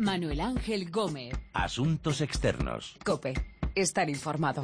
Manuel 0.00 0.40
Ángel 0.40 0.90
Gómez. 0.90 1.34
Asuntos 1.52 2.22
externos. 2.22 2.96
Cope. 3.04 3.34
Estar 3.74 4.08
informado. 4.08 4.62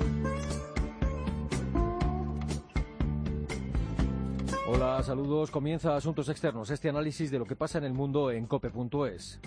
Hola, 4.66 5.02
saludos. 5.02 5.50
Comienza 5.50 5.94
Asuntos 5.94 6.30
Externos, 6.30 6.70
este 6.70 6.88
análisis 6.88 7.30
de 7.30 7.38
lo 7.38 7.44
que 7.44 7.54
pasa 7.54 7.76
en 7.76 7.84
el 7.84 7.92
mundo 7.92 8.30
en 8.30 8.46
cope.es. 8.46 9.38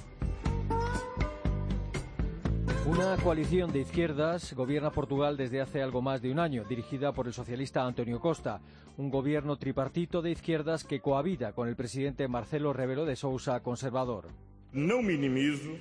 Una 2.85 3.17
coalición 3.23 3.71
de 3.71 3.79
izquierdas 3.79 4.53
gobierna 4.53 4.91
Portugal 4.91 5.37
desde 5.37 5.59
hace 5.59 5.81
algo 5.81 6.03
más 6.03 6.21
de 6.21 6.31
un 6.31 6.37
año, 6.37 6.65
dirigida 6.65 7.13
por 7.13 7.25
el 7.25 7.33
socialista 7.33 7.83
Antonio 7.83 8.19
Costa, 8.19 8.61
un 8.97 9.09
gobierno 9.09 9.57
tripartito 9.57 10.21
de 10.21 10.29
izquierdas 10.29 10.83
que 10.83 11.01
cohabita 11.01 11.53
con 11.53 11.67
el 11.67 11.75
presidente 11.75 12.27
Marcelo 12.27 12.73
Rebelo 12.73 13.05
de 13.05 13.15
Sousa, 13.15 13.61
conservador. 13.61 14.27
Não 14.71 15.01
minimizo 15.01 15.79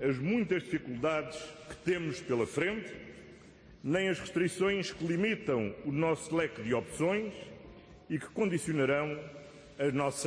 as 0.00 0.18
muitas 0.18 0.62
dificuldades 0.62 1.36
que 1.68 1.76
temos 1.84 2.20
pela 2.20 2.46
frente, 2.46 2.90
nem 3.84 4.08
as 4.08 4.18
restrições 4.18 4.92
que 4.92 5.06
limitam 5.06 5.74
o 5.84 5.92
nosso 5.92 6.34
leque 6.34 6.62
de 6.62 6.72
opções 6.72 7.34
e 8.08 8.18
que 8.18 8.28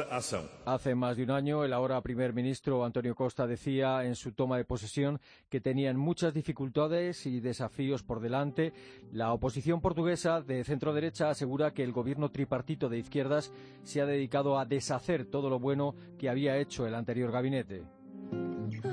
ação. 0.09 0.49
Hace 0.65 0.95
más 0.95 1.15
de 1.15 1.23
un 1.23 1.29
año, 1.29 1.63
el 1.63 1.73
ahora 1.73 2.01
primer 2.01 2.33
ministro 2.33 2.83
Antonio 2.83 3.13
Costa 3.13 3.45
decía 3.45 4.03
en 4.03 4.15
su 4.15 4.31
toma 4.31 4.57
de 4.57 4.65
posesión 4.65 5.19
que 5.49 5.61
tenían 5.61 5.95
muchas 5.95 6.33
dificultades 6.33 7.27
y 7.27 7.39
desafíos 7.39 8.01
por 8.01 8.19
delante. 8.19 8.73
La 9.11 9.31
oposición 9.31 9.79
portuguesa 9.79 10.41
de 10.41 10.63
centro 10.63 10.91
derecha 10.91 11.29
asegura 11.29 11.71
que 11.71 11.83
el 11.83 11.91
gobierno 11.91 12.31
tripartito 12.31 12.89
de 12.89 12.97
izquierdas 12.97 13.51
se 13.83 14.01
ha 14.01 14.07
dedicado 14.07 14.57
a 14.57 14.65
deshacer 14.65 15.25
todo 15.25 15.51
lo 15.51 15.59
bueno 15.59 15.93
que 16.17 16.29
había 16.29 16.57
hecho 16.57 16.87
el 16.87 16.95
anterior 16.95 17.31
gabinete. 17.31 17.83
Ooh. 18.31 18.92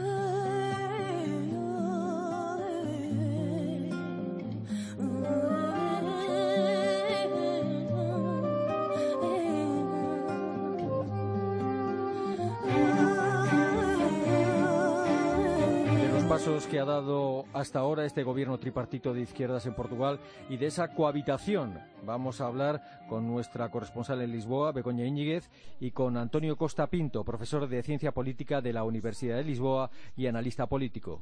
Pasos 16.41 16.67
que 16.69 16.81
ha 16.81 16.87
dado 16.87 17.45
hasta 17.53 17.81
ahora 17.81 18.07
este 18.07 18.23
gobierno 18.23 18.59
tripartito 18.59 19.13
de 19.13 19.21
izquierdas 19.21 19.67
en 19.67 19.75
Portugal 19.75 20.19
y 20.49 20.57
de 20.57 20.69
esa 20.69 20.89
cohabitación. 20.89 21.79
Vamos 22.07 22.41
a 22.41 22.47
hablar 22.47 22.81
con 23.11 23.29
nuestra 23.29 23.71
corresponsal 23.71 24.23
en 24.23 24.33
Lisboa, 24.33 24.73
Begoña 24.73 25.05
Íñiguez, 25.05 25.51
y 25.81 25.91
con 25.91 26.17
Antonio 26.17 26.57
Costa 26.57 26.87
Pinto, 26.87 27.25
profesor 27.25 27.69
de 27.69 27.83
Ciencia 27.83 28.13
Política 28.13 28.63
de 28.63 28.73
la 28.73 28.85
Universidad 28.85 29.37
de 29.37 29.45
Lisboa 29.45 29.91
y 30.17 30.29
analista 30.29 30.67
político. 30.67 31.21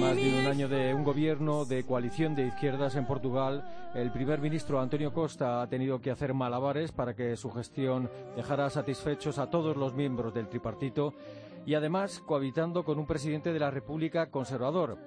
Más 0.00 0.16
de 0.16 0.40
un 0.40 0.46
año 0.46 0.68
de 0.68 0.92
un 0.92 1.04
gobierno 1.04 1.64
de 1.64 1.84
coalición 1.84 2.34
de 2.34 2.48
izquierdas 2.48 2.96
en 2.96 3.06
Portugal, 3.06 3.64
el 3.94 4.10
primer 4.10 4.40
ministro 4.40 4.80
Antonio 4.80 5.12
Costa 5.12 5.62
ha 5.62 5.68
tenido 5.68 6.00
que 6.00 6.10
hacer 6.10 6.34
malabares 6.34 6.90
para 6.90 7.14
que 7.14 7.36
su 7.36 7.48
gestión 7.52 8.10
dejara 8.34 8.68
satisfechos 8.68 9.38
a 9.38 9.48
todos 9.50 9.76
los 9.76 9.94
miembros 9.94 10.34
del 10.34 10.48
tripartito 10.48 11.14
y 11.64 11.74
además 11.74 12.20
cohabitando 12.26 12.84
con 12.84 12.98
un 12.98 13.06
presidente 13.06 13.52
de 13.52 13.60
la 13.60 13.70
República 13.70 14.30
conservador. 14.30 14.98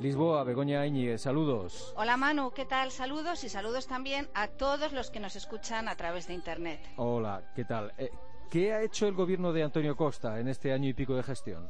Lisboa, 0.00 0.44
Begoña 0.44 0.86
Íñiguez, 0.86 1.20
saludos. 1.20 1.92
Hola 1.94 2.16
Manu, 2.16 2.52
¿qué 2.52 2.64
tal? 2.64 2.90
Saludos 2.90 3.44
y 3.44 3.50
saludos 3.50 3.86
también 3.86 4.30
a 4.32 4.48
todos 4.48 4.94
los 4.94 5.10
que 5.10 5.20
nos 5.20 5.36
escuchan 5.36 5.88
a 5.88 5.94
través 5.94 6.26
de 6.26 6.32
Internet. 6.32 6.80
Hola, 6.96 7.42
¿qué 7.54 7.66
tal? 7.66 7.92
Eh, 7.98 8.10
¿Qué 8.50 8.72
ha 8.72 8.82
hecho 8.82 9.06
el 9.06 9.12
gobierno 9.12 9.52
de 9.52 9.62
Antonio 9.62 9.94
Costa 9.94 10.40
en 10.40 10.48
este 10.48 10.72
año 10.72 10.88
y 10.88 10.94
pico 10.94 11.14
de 11.14 11.22
gestión? 11.22 11.68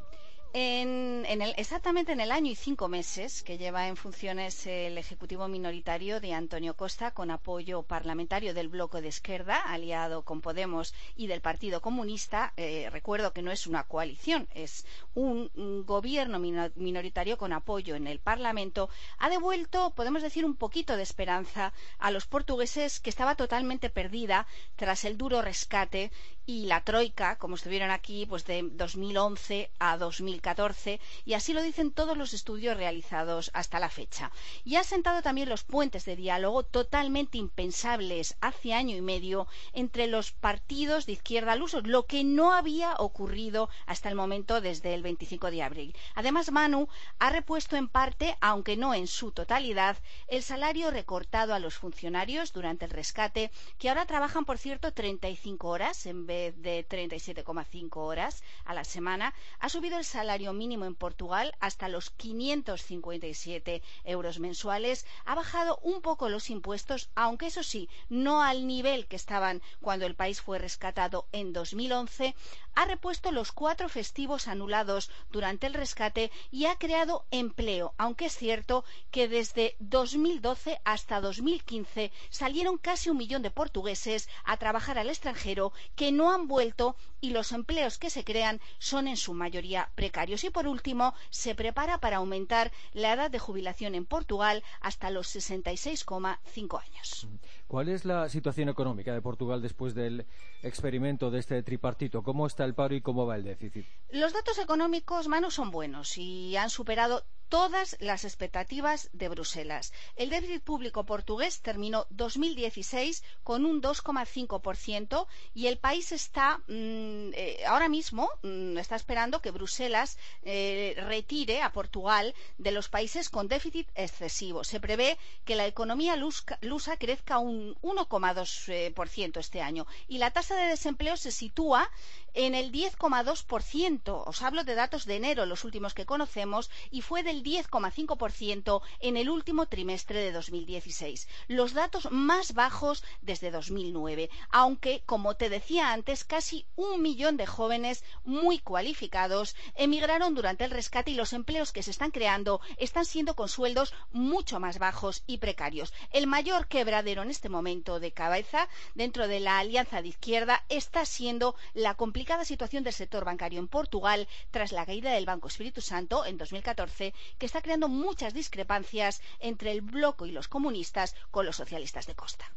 En, 0.52 1.24
el, 1.42 1.54
exactamente 1.58 2.10
en 2.10 2.18
el 2.18 2.32
año 2.32 2.50
y 2.50 2.56
cinco 2.56 2.88
meses 2.88 3.44
que 3.44 3.56
lleva 3.56 3.86
en 3.86 3.96
funciones 3.96 4.66
el 4.66 4.98
Ejecutivo 4.98 5.46
minoritario 5.46 6.18
de 6.18 6.34
Antonio 6.34 6.74
Costa, 6.74 7.12
con 7.12 7.30
apoyo 7.30 7.84
parlamentario 7.84 8.52
del 8.52 8.66
Bloque 8.68 9.00
de 9.00 9.06
Izquierda, 9.06 9.58
aliado 9.60 10.24
con 10.24 10.40
Podemos 10.40 10.92
y 11.14 11.28
del 11.28 11.40
Partido 11.40 11.80
Comunista, 11.80 12.52
eh, 12.56 12.88
recuerdo 12.90 13.32
que 13.32 13.42
no 13.42 13.52
es 13.52 13.68
una 13.68 13.84
coalición, 13.84 14.48
es 14.52 14.86
un, 15.14 15.52
un, 15.54 15.86
gobierno 15.86 16.40
minoritario 16.40 17.38
con 17.38 17.52
apoyo 17.52 17.94
en 17.94 18.08
el 18.08 18.18
Parlamento, 18.18 18.90
ha 19.18 19.30
devuelto, 19.30 19.90
podemos 19.94 20.20
decir, 20.20 20.44
un 20.44 20.56
poquito 20.56 20.96
de 20.96 21.04
esperanza 21.04 21.72
a 22.00 22.10
los 22.10 22.26
portugueses 22.26 22.98
que 22.98 23.10
estaba 23.10 23.36
totalmente 23.36 23.88
perdida 23.88 24.48
tras 24.74 25.04
el 25.04 25.16
duro 25.16 25.42
rescate 25.42 26.10
y 26.44 26.66
la 26.66 26.80
troika, 26.82 27.36
como 27.36 27.54
estuvieron 27.54 27.92
aquí, 27.92 28.26
pues 28.26 28.44
de 28.44 28.68
2011 28.72 29.70
a 29.78 29.96
2014, 30.40 31.00
y 31.24 31.34
así 31.34 31.52
lo 31.52 31.62
dicen 31.62 31.92
todos 31.92 32.16
los 32.16 32.32
estudios 32.32 32.76
realizados 32.76 33.50
hasta 33.54 33.78
la 33.78 33.90
fecha. 33.90 34.30
Y 34.64 34.76
ha 34.76 34.84
sentado 34.84 35.22
también 35.22 35.48
los 35.48 35.64
puentes 35.64 36.04
de 36.04 36.16
diálogo 36.16 36.62
totalmente 36.64 37.38
impensables 37.38 38.36
hace 38.40 38.72
año 38.72 38.96
y 38.96 39.02
medio 39.02 39.46
entre 39.72 40.06
los 40.06 40.32
partidos 40.32 41.06
de 41.06 41.12
izquierda 41.12 41.52
al 41.52 41.62
uso, 41.62 41.80
lo 41.82 42.06
que 42.06 42.24
no 42.24 42.52
había 42.52 42.94
ocurrido 42.98 43.68
hasta 43.86 44.08
el 44.08 44.14
momento 44.14 44.60
desde 44.60 44.94
el 44.94 45.02
25 45.02 45.50
de 45.50 45.62
abril. 45.62 45.96
Además, 46.14 46.50
Manu 46.50 46.88
ha 47.18 47.30
repuesto 47.30 47.76
en 47.76 47.88
parte, 47.88 48.36
aunque 48.40 48.76
no 48.76 48.94
en 48.94 49.06
su 49.06 49.32
totalidad, 49.32 49.98
el 50.28 50.42
salario 50.42 50.90
recortado 50.90 51.54
a 51.54 51.58
los 51.58 51.74
funcionarios 51.74 52.52
durante 52.52 52.86
el 52.86 52.90
rescate, 52.90 53.50
que 53.78 53.88
ahora 53.88 54.06
trabajan, 54.06 54.44
por 54.44 54.58
cierto, 54.58 54.92
35 54.92 55.68
horas 55.68 56.06
en 56.06 56.26
vez 56.26 56.60
de 56.62 56.86
37,5 56.88 57.96
horas 57.96 58.42
a 58.64 58.74
la 58.74 58.84
semana, 58.84 59.34
ha 59.58 59.68
subido 59.68 59.98
el 59.98 60.04
salario 60.04 60.29
mínimo 60.38 60.84
en 60.84 60.94
Portugal 60.94 61.54
hasta 61.58 61.88
los 61.88 62.10
557 62.10 63.82
euros 64.04 64.38
mensuales, 64.38 65.04
ha 65.24 65.34
bajado 65.34 65.78
un 65.82 66.00
poco 66.02 66.28
los 66.28 66.50
impuestos, 66.50 67.10
aunque 67.16 67.46
eso 67.46 67.64
sí, 67.64 67.88
no 68.08 68.42
al 68.42 68.66
nivel 68.66 69.06
que 69.06 69.16
estaban 69.16 69.60
cuando 69.80 70.06
el 70.06 70.14
país 70.14 70.40
fue 70.40 70.58
rescatado 70.60 71.26
en 71.32 71.52
2011, 71.52 72.36
ha 72.76 72.84
repuesto 72.84 73.32
los 73.32 73.50
cuatro 73.50 73.88
festivos 73.88 74.46
anulados 74.46 75.10
durante 75.32 75.66
el 75.66 75.74
rescate 75.74 76.30
y 76.52 76.66
ha 76.66 76.76
creado 76.76 77.24
empleo, 77.32 77.92
aunque 77.98 78.26
es 78.26 78.36
cierto 78.36 78.84
que 79.10 79.26
desde 79.26 79.74
2012 79.80 80.80
hasta 80.84 81.20
2015 81.20 82.12
salieron 82.30 82.78
casi 82.78 83.10
un 83.10 83.16
millón 83.16 83.42
de 83.42 83.50
portugueses 83.50 84.28
a 84.44 84.56
trabajar 84.56 84.96
al 84.96 85.08
extranjero 85.08 85.72
que 85.96 86.12
no 86.12 86.32
han 86.32 86.46
vuelto 86.46 86.94
y 87.20 87.30
los 87.30 87.50
empleos 87.50 87.98
que 87.98 88.10
se 88.10 88.24
crean 88.24 88.60
son 88.78 89.08
en 89.08 89.16
su 89.16 89.34
mayoría 89.34 89.90
precarios. 89.96 90.19
Y 90.28 90.50
por 90.50 90.66
último, 90.66 91.14
se 91.30 91.54
prepara 91.54 91.98
para 91.98 92.18
aumentar 92.18 92.70
la 92.92 93.14
edad 93.14 93.30
de 93.30 93.38
jubilación 93.38 93.94
en 93.94 94.04
Portugal 94.04 94.62
hasta 94.80 95.10
los 95.10 95.34
66,5 95.34 96.82
años. 96.82 97.26
¿Cuál 97.66 97.88
es 97.88 98.04
la 98.04 98.28
situación 98.28 98.68
económica 98.68 99.14
de 99.14 99.22
Portugal 99.22 99.62
después 99.62 99.94
del 99.94 100.26
experimento 100.62 101.30
de 101.30 101.38
este 101.38 101.62
tripartito? 101.62 102.22
¿Cómo 102.22 102.46
está 102.46 102.64
el 102.64 102.74
paro 102.74 102.94
y 102.94 103.00
cómo 103.00 103.26
va 103.26 103.36
el 103.36 103.44
déficit? 103.44 103.86
Los 104.10 104.32
datos 104.32 104.58
económicos, 104.58 105.28
Manu, 105.28 105.50
son 105.50 105.70
buenos 105.70 106.18
y 106.18 106.56
han 106.56 106.68
superado 106.68 107.24
todas 107.50 107.96
las 108.00 108.24
expectativas 108.24 109.10
de 109.12 109.28
Bruselas. 109.28 109.92
El 110.16 110.30
déficit 110.30 110.62
público 110.62 111.04
portugués 111.04 111.60
terminó 111.60 112.06
2016 112.10 113.22
con 113.42 113.66
un 113.66 113.82
2,5% 113.82 115.26
y 115.52 115.66
el 115.66 115.76
país 115.76 116.12
está 116.12 116.58
mmm, 116.68 117.30
eh, 117.34 117.62
ahora 117.66 117.88
mismo 117.88 118.30
mmm, 118.42 118.78
está 118.78 118.96
esperando 118.96 119.42
que 119.42 119.50
Bruselas 119.50 120.16
eh, 120.42 120.94
retire 121.06 121.60
a 121.60 121.72
Portugal 121.72 122.34
de 122.56 122.70
los 122.70 122.88
países 122.88 123.28
con 123.28 123.48
déficit 123.48 123.88
excesivo. 123.96 124.64
Se 124.64 124.80
prevé 124.80 125.18
que 125.44 125.56
la 125.56 125.66
economía 125.66 126.16
lusa 126.16 126.96
crezca 126.96 127.38
un 127.38 127.74
1,2% 127.82 129.38
este 129.38 129.60
año 129.60 129.86
y 130.06 130.18
la 130.18 130.30
tasa 130.30 130.54
de 130.56 130.68
desempleo 130.68 131.16
se 131.16 131.32
sitúa 131.32 131.90
en 132.34 132.54
el 132.54 132.70
10,2%. 132.70 134.22
Os 134.26 134.42
hablo 134.42 134.62
de 134.62 134.74
datos 134.74 135.04
de 135.04 135.16
enero, 135.16 135.46
los 135.46 135.64
últimos 135.64 135.94
que 135.94 136.06
conocemos, 136.06 136.70
y 136.90 137.02
fue 137.02 137.22
del 137.24 137.39
del 137.40 137.64
10,5% 137.64 138.82
en 139.00 139.16
el 139.16 139.30
último 139.30 139.66
trimestre 139.66 140.20
de 140.20 140.32
2016, 140.32 141.28
los 141.48 141.72
datos 141.72 142.10
más 142.10 142.54
bajos 142.54 143.02
desde 143.22 143.50
2009, 143.50 144.30
aunque, 144.50 145.02
como 145.06 145.36
te 145.36 145.48
decía 145.48 145.92
antes, 145.92 146.24
casi 146.24 146.66
un 146.76 147.02
millón 147.02 147.36
de 147.36 147.46
jóvenes 147.46 148.04
muy 148.24 148.58
cualificados 148.58 149.56
emigraron 149.74 150.34
durante 150.34 150.64
el 150.64 150.70
rescate 150.70 151.12
y 151.12 151.14
los 151.14 151.32
empleos 151.32 151.72
que 151.72 151.82
se 151.82 151.90
están 151.90 152.10
creando 152.10 152.60
están 152.76 153.04
siendo 153.04 153.34
con 153.34 153.48
sueldos 153.48 153.94
mucho 154.12 154.60
más 154.60 154.78
bajos 154.78 155.22
y 155.26 155.38
precarios. 155.38 155.92
El 156.10 156.26
mayor 156.26 156.66
quebradero 156.68 157.22
en 157.22 157.30
este 157.30 157.48
momento 157.48 158.00
de 158.00 158.12
cabeza 158.12 158.68
dentro 158.94 159.28
de 159.28 159.40
la 159.40 159.58
Alianza 159.58 160.02
de 160.02 160.08
Izquierda 160.08 160.64
está 160.68 161.04
siendo 161.04 161.54
la 161.74 161.94
complicada 161.94 162.44
situación 162.44 162.84
del 162.84 162.92
sector 162.92 163.24
bancario 163.24 163.58
en 163.58 163.68
Portugal 163.68 164.28
tras 164.50 164.72
la 164.72 164.86
caída 164.86 165.12
del 165.12 165.26
Banco 165.26 165.48
Espíritu 165.48 165.80
Santo 165.80 166.24
en 166.24 166.38
2014, 166.38 167.14
que 167.38 167.46
está 167.46 167.62
creando 167.62 167.88
muchas 167.88 168.34
discrepancias 168.34 169.20
entre 169.38 169.72
el 169.72 169.80
bloco 169.80 170.26
y 170.26 170.32
los 170.32 170.48
comunistas 170.48 171.14
con 171.30 171.46
los 171.46 171.56
socialistas 171.56 172.06
de 172.06 172.14
Costa. 172.14 172.52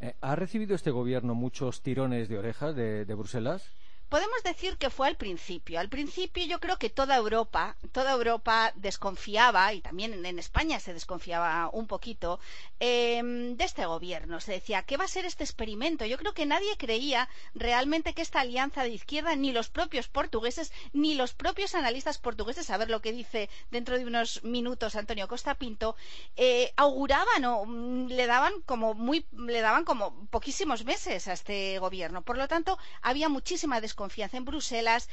Eh, 0.00 0.14
¿Ha 0.20 0.34
recibido 0.34 0.74
este 0.74 0.90
gobierno 0.90 1.34
muchos 1.34 1.82
tirones 1.82 2.28
de 2.28 2.38
orejas 2.38 2.74
de, 2.74 3.04
de 3.04 3.14
Bruselas? 3.14 3.70
Podemos 4.10 4.42
decir 4.42 4.76
que 4.76 4.90
fue 4.90 5.06
al 5.06 5.16
principio. 5.16 5.78
Al 5.78 5.88
principio 5.88 6.44
yo 6.44 6.58
creo 6.58 6.78
que 6.78 6.90
toda 6.90 7.14
Europa, 7.14 7.76
toda 7.92 8.10
Europa 8.10 8.72
desconfiaba, 8.74 9.72
y 9.72 9.80
también 9.82 10.26
en 10.26 10.38
España 10.40 10.80
se 10.80 10.92
desconfiaba 10.92 11.70
un 11.72 11.86
poquito, 11.86 12.40
eh, 12.80 13.22
de 13.22 13.64
este 13.64 13.86
gobierno. 13.86 14.40
Se 14.40 14.50
decía, 14.50 14.82
¿qué 14.82 14.96
va 14.96 15.04
a 15.04 15.14
ser 15.16 15.26
este 15.26 15.44
experimento? 15.44 16.04
Yo 16.06 16.18
creo 16.18 16.34
que 16.34 16.44
nadie 16.44 16.76
creía 16.76 17.28
realmente 17.54 18.12
que 18.12 18.22
esta 18.22 18.40
alianza 18.40 18.82
de 18.82 18.88
izquierda, 18.88 19.36
ni 19.36 19.52
los 19.52 19.68
propios 19.68 20.08
portugueses, 20.08 20.72
ni 20.92 21.14
los 21.14 21.32
propios 21.32 21.76
analistas 21.76 22.18
portugueses, 22.18 22.68
a 22.70 22.78
ver 22.78 22.90
lo 22.90 23.00
que 23.00 23.12
dice 23.12 23.48
dentro 23.70 23.96
de 23.96 24.06
unos 24.06 24.42
minutos 24.42 24.96
Antonio 24.96 25.28
Costa 25.28 25.54
Pinto, 25.54 25.94
eh, 26.34 26.72
auguraban 26.76 27.44
o 27.44 27.64
mm, 27.64 28.08
le 28.08 28.26
daban 28.26 28.54
como 28.66 28.94
muy, 28.94 29.24
le 29.30 29.60
daban 29.60 29.84
como 29.84 30.26
poquísimos 30.30 30.84
meses 30.84 31.28
a 31.28 31.32
este 31.32 31.78
gobierno. 31.78 32.22
Por 32.22 32.36
lo 32.36 32.48
tanto, 32.48 32.76
había 33.02 33.28
muchísima 33.28 33.80
desconfianza 33.80 33.99
confianza 34.04 34.38
en 34.38 34.46
Bruselas, 34.46 35.10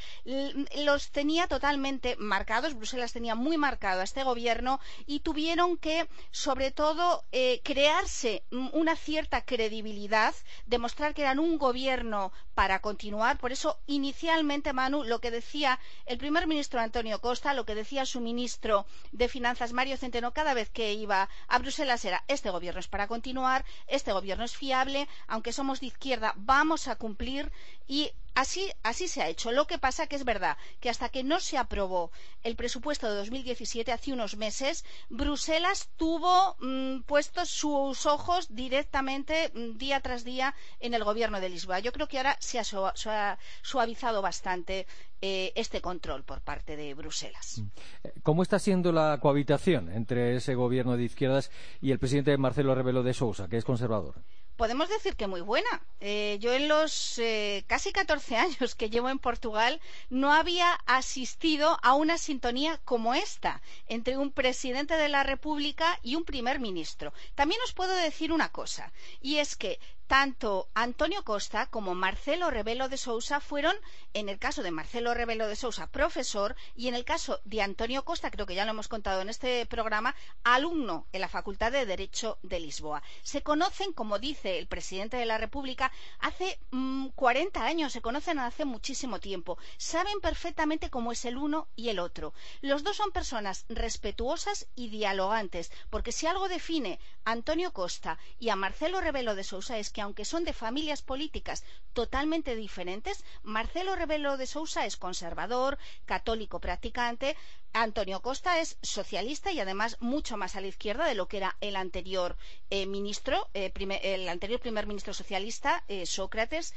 los 0.86 1.12
tenía 1.12 1.48
totalmente 1.48 2.16
marcados, 2.34 2.74
Bruselas 2.74 3.12
tenía 3.12 3.36
muy 3.36 3.58
marcado 3.58 4.00
a 4.00 4.06
este 4.06 4.24
gobierno 4.24 4.80
y 5.06 5.20
tuvieron 5.20 5.78
que, 5.78 6.08
sobre 6.32 6.72
todo, 6.72 7.26
eh, 7.34 7.60
crearse 7.66 8.44
una 8.82 8.96
cierta 8.96 9.42
credibilidad, 9.42 10.34
demostrar 10.66 11.14
que 11.14 11.24
eran 11.24 11.40
un 11.40 11.58
gobierno 11.58 12.32
para 12.56 12.80
continuar. 12.80 13.38
Por 13.38 13.52
eso, 13.52 13.78
inicialmente, 13.88 14.72
Manu, 14.72 15.04
lo 15.04 15.20
que 15.20 15.32
decía 15.32 15.80
el 16.06 16.18
primer 16.18 16.48
ministro 16.48 16.80
Antonio 16.80 17.20
Costa, 17.20 17.54
lo 17.54 17.66
que 17.66 17.76
decía 17.76 18.06
su 18.06 18.22
ministro 18.22 18.86
de 19.12 19.28
Finanzas, 19.28 19.74
Mario 19.74 19.98
Centeno, 19.98 20.32
cada 20.32 20.54
vez 20.54 20.70
que 20.70 20.94
iba 20.94 21.30
a 21.50 21.60
Bruselas 21.60 22.06
era 22.06 22.24
este 22.30 22.50
gobierno 22.50 22.80
es 22.80 22.88
para 22.88 23.08
continuar, 23.08 23.66
este 23.88 24.14
gobierno 24.14 24.46
es 24.46 24.56
fiable, 24.56 25.10
aunque 25.28 25.52
somos 25.52 25.82
de 25.82 25.88
izquierda, 25.88 26.34
vamos 26.38 26.88
a 26.88 26.96
cumplir 26.96 27.52
y 27.88 28.12
Así, 28.38 28.72
así, 28.84 29.08
se 29.08 29.24
ha 29.24 29.30
hecho. 29.30 29.52
Lo 29.52 29.66
que 29.66 29.80
pasa 29.80 30.06
que 30.06 30.16
es 30.16 30.24
verdad 30.24 30.58
que 30.80 30.92
hasta 30.92 31.10
que 31.10 31.24
no 31.24 31.40
se 31.40 31.58
aprobó 31.58 32.12
el 32.44 32.56
presupuesto 32.56 33.10
de 33.10 33.16
2017, 33.16 33.92
hace 33.92 34.14
unos 34.14 34.38
meses, 34.38 34.86
Bruselas 35.10 35.90
tuvo 35.98 36.56
mmm, 36.60 37.02
puestos 37.08 37.50
sus 37.50 38.06
ojos 38.06 38.54
directamente 38.54 39.52
mmm, 39.56 39.80
día 39.80 40.02
tras 40.02 40.24
día 40.24 40.54
en 40.80 40.94
el 40.94 41.04
gobierno 41.04 41.42
de 41.42 41.50
Lisboa. 41.50 41.80
Yo 41.80 41.92
creo 41.92 42.08
que 42.08 42.18
ahora 42.18 42.38
se 42.40 42.60
ha, 42.60 43.40
suavizado 43.64 44.22
bastante 44.22 44.86
eh, 45.20 45.52
este 45.56 45.82
control 45.82 46.24
por 46.24 46.42
parte 46.42 46.76
de 46.76 46.94
Bruselas. 46.94 47.58
Mm. 47.58 48.20
¿Cómo 48.22 48.44
está 48.44 48.60
siendo 48.60 48.92
la 48.92 49.18
cohabitación 49.20 49.92
entre 49.92 50.36
ese 50.36 50.54
gobierno 50.54 50.96
de 50.96 51.06
izquierdas 51.06 51.50
y 51.82 51.90
el 51.90 51.98
presidente 51.98 52.38
Marcelo 52.38 52.76
Rebelo 52.76 53.02
de 53.02 53.16
Sousa, 53.16 53.48
que 53.48 53.58
es 53.58 53.66
conservador? 53.66 54.22
Podemos 54.58 54.90
decir 54.90 55.16
que 55.16 55.28
muy 55.28 55.42
buena. 55.42 55.82
Eh, 56.02 56.38
yo 56.42 56.54
en 56.54 56.68
los 56.68 57.18
eh, 57.20 57.64
casi 57.68 57.92
14 57.92 58.36
años 58.46 58.76
que 58.76 58.90
llevo 58.90 59.10
en 59.10 59.20
Portugal 59.20 59.80
no 60.10 60.34
había 60.34 60.74
asistido 60.86 61.80
a 61.84 61.94
una 61.94 62.18
sintonía 62.18 62.80
como 62.84 63.14
esta 63.14 63.62
entre 63.88 64.18
un 64.18 64.32
presidente 64.32 64.96
de 64.96 65.10
la 65.10 65.24
República 65.24 66.00
y 66.04 66.16
un 66.16 66.26
primer 66.26 66.60
ministro. 66.60 67.14
También 67.36 67.62
os 67.64 67.74
puedo 67.74 67.96
decir 67.96 68.32
una 68.32 68.52
cosa, 68.52 68.92
y 69.22 69.38
es 69.38 69.56
que 69.56 69.80
tanto 70.08 70.70
Antonio 70.74 71.24
Costa 71.24 71.68
como 71.68 71.94
Marcelo 71.94 72.50
Rebelo 72.50 72.88
de 72.88 72.98
Sousa 72.98 73.42
fueron, 73.42 73.76
en 74.14 74.30
el 74.30 74.40
caso 74.40 74.64
de 74.64 74.72
Marcelo 74.72 75.14
Rebelo 75.14 75.48
de 75.48 75.56
Sousa, 75.58 75.88
profesor 75.88 76.56
y 76.76 76.88
en 76.88 76.96
el 76.96 77.04
caso 77.04 77.42
de 77.44 77.62
Antonio 77.62 78.06
Costa, 78.06 78.32
creo 78.32 78.46
que 78.46 78.56
ya 78.56 78.64
lo 78.64 78.72
hemos 78.72 78.88
contado 78.88 79.22
en 79.22 79.30
este 79.30 79.66
programa, 79.66 80.16
alumno 80.44 81.08
en 81.12 81.22
la 81.22 81.28
Facultad 81.28 81.74
de 81.74 81.86
Derecho 81.86 82.40
de 82.42 82.62
Lisboa. 82.62 83.04
Se 83.22 83.44
conocen, 83.44 83.92
como 83.92 84.18
dice 84.18 84.58
el 84.58 84.68
presidente 84.68 85.18
de 85.18 85.26
la 85.26 85.38
República, 85.38 85.92
hace 86.20 86.58
mmm, 86.72 87.08
40 87.10 87.64
años, 87.64 87.92
se 87.92 88.02
conocen 88.02 88.40
hace 88.40 88.64
muchísimo 88.64 89.20
tiempo. 89.20 89.58
Saben 89.78 90.22
perfectamente 90.22 90.90
cómo 90.90 91.12
es 91.12 91.26
el 91.26 91.38
uno 91.38 91.68
y 91.76 91.90
el 91.90 92.00
otro. 92.00 92.34
Los 92.62 92.84
dos 92.84 92.96
son 92.96 93.12
personas 93.12 93.66
respetuosas 93.68 94.68
y 94.76 94.88
dialogantes, 94.88 95.72
porque 95.90 96.14
si 96.14 96.28
algo 96.28 96.48
define 96.48 97.00
a 97.26 97.32
Antonio 97.32 97.74
Costa 97.74 98.18
y 98.40 98.50
a 98.50 98.56
Marcelo 98.56 99.02
Rebelo 99.02 99.36
de 99.36 99.44
Sousa 99.44 99.78
es 99.78 99.92
que 99.98 100.04
aunque 100.04 100.26
son 100.26 100.44
de 100.44 100.54
familias 100.54 101.02
políticas 101.02 101.64
totalmente 102.00 102.56
diferentes, 102.56 103.24
Marcelo 103.42 103.96
Rebelo 103.96 104.38
de 104.38 104.46
Sousa 104.46 104.86
es 104.86 104.96
conservador, 104.96 105.80
católico 106.06 106.60
practicante, 106.60 107.36
Antonio 107.74 108.22
Costa 108.22 108.60
es 108.60 108.78
socialista 108.84 109.52
y 109.52 109.60
además 109.60 109.98
mucho 110.00 110.38
más 110.38 110.56
a 110.56 110.62
la 110.62 110.68
izquierda 110.68 111.08
de 111.08 111.16
lo 111.16 111.28
que 111.28 111.38
era 111.38 111.58
el 111.62 111.76
anterior 111.76 112.38
eh, 112.70 112.86
ministro, 112.86 113.50
eh, 113.56 113.72
primer, 113.72 114.00
el 114.06 114.30
anterior 114.30 114.60
primer 114.60 114.86
ministro 114.86 115.16
socialista, 115.16 115.84
eh, 115.88 116.06
Sócrates 116.06 116.76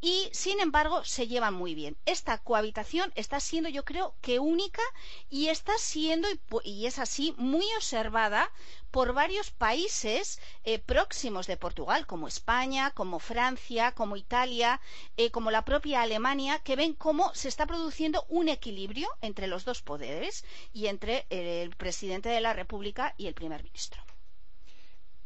y 0.00 0.28
sin 0.32 0.60
embargo 0.60 1.04
se 1.04 1.28
llevan 1.28 1.54
muy 1.54 1.74
bien. 1.74 1.96
Esta 2.06 2.38
cohabitación 2.38 3.12
está 3.14 3.40
siendo 3.40 3.68
yo 3.68 3.84
creo 3.84 4.14
que 4.20 4.38
única 4.38 4.82
y 5.28 5.48
está 5.48 5.76
siendo 5.78 6.28
y 6.64 6.86
es 6.86 6.98
así 6.98 7.34
muy 7.36 7.66
observada 7.76 8.50
por 8.90 9.12
varios 9.12 9.50
países 9.50 10.40
eh, 10.64 10.78
próximos 10.78 11.46
de 11.46 11.56
Portugal, 11.56 12.06
como 12.06 12.26
España, 12.26 12.90
como 12.90 13.18
Francia, 13.18 13.92
como 13.92 14.16
Italia, 14.16 14.80
eh, 15.16 15.30
como 15.30 15.50
la 15.50 15.64
propia 15.64 16.02
Alemania, 16.02 16.58
que 16.58 16.76
ven 16.76 16.94
cómo 16.94 17.32
se 17.34 17.48
está 17.48 17.66
produciendo 17.66 18.24
un 18.28 18.48
equilibrio 18.48 19.08
entre 19.20 19.46
los 19.46 19.64
dos 19.64 19.82
poderes 19.82 20.44
y 20.72 20.86
entre 20.86 21.26
el 21.30 21.70
presidente 21.76 22.28
de 22.28 22.40
la 22.40 22.52
República 22.52 23.14
y 23.16 23.26
el 23.26 23.34
primer 23.34 23.62
ministro. 23.62 24.02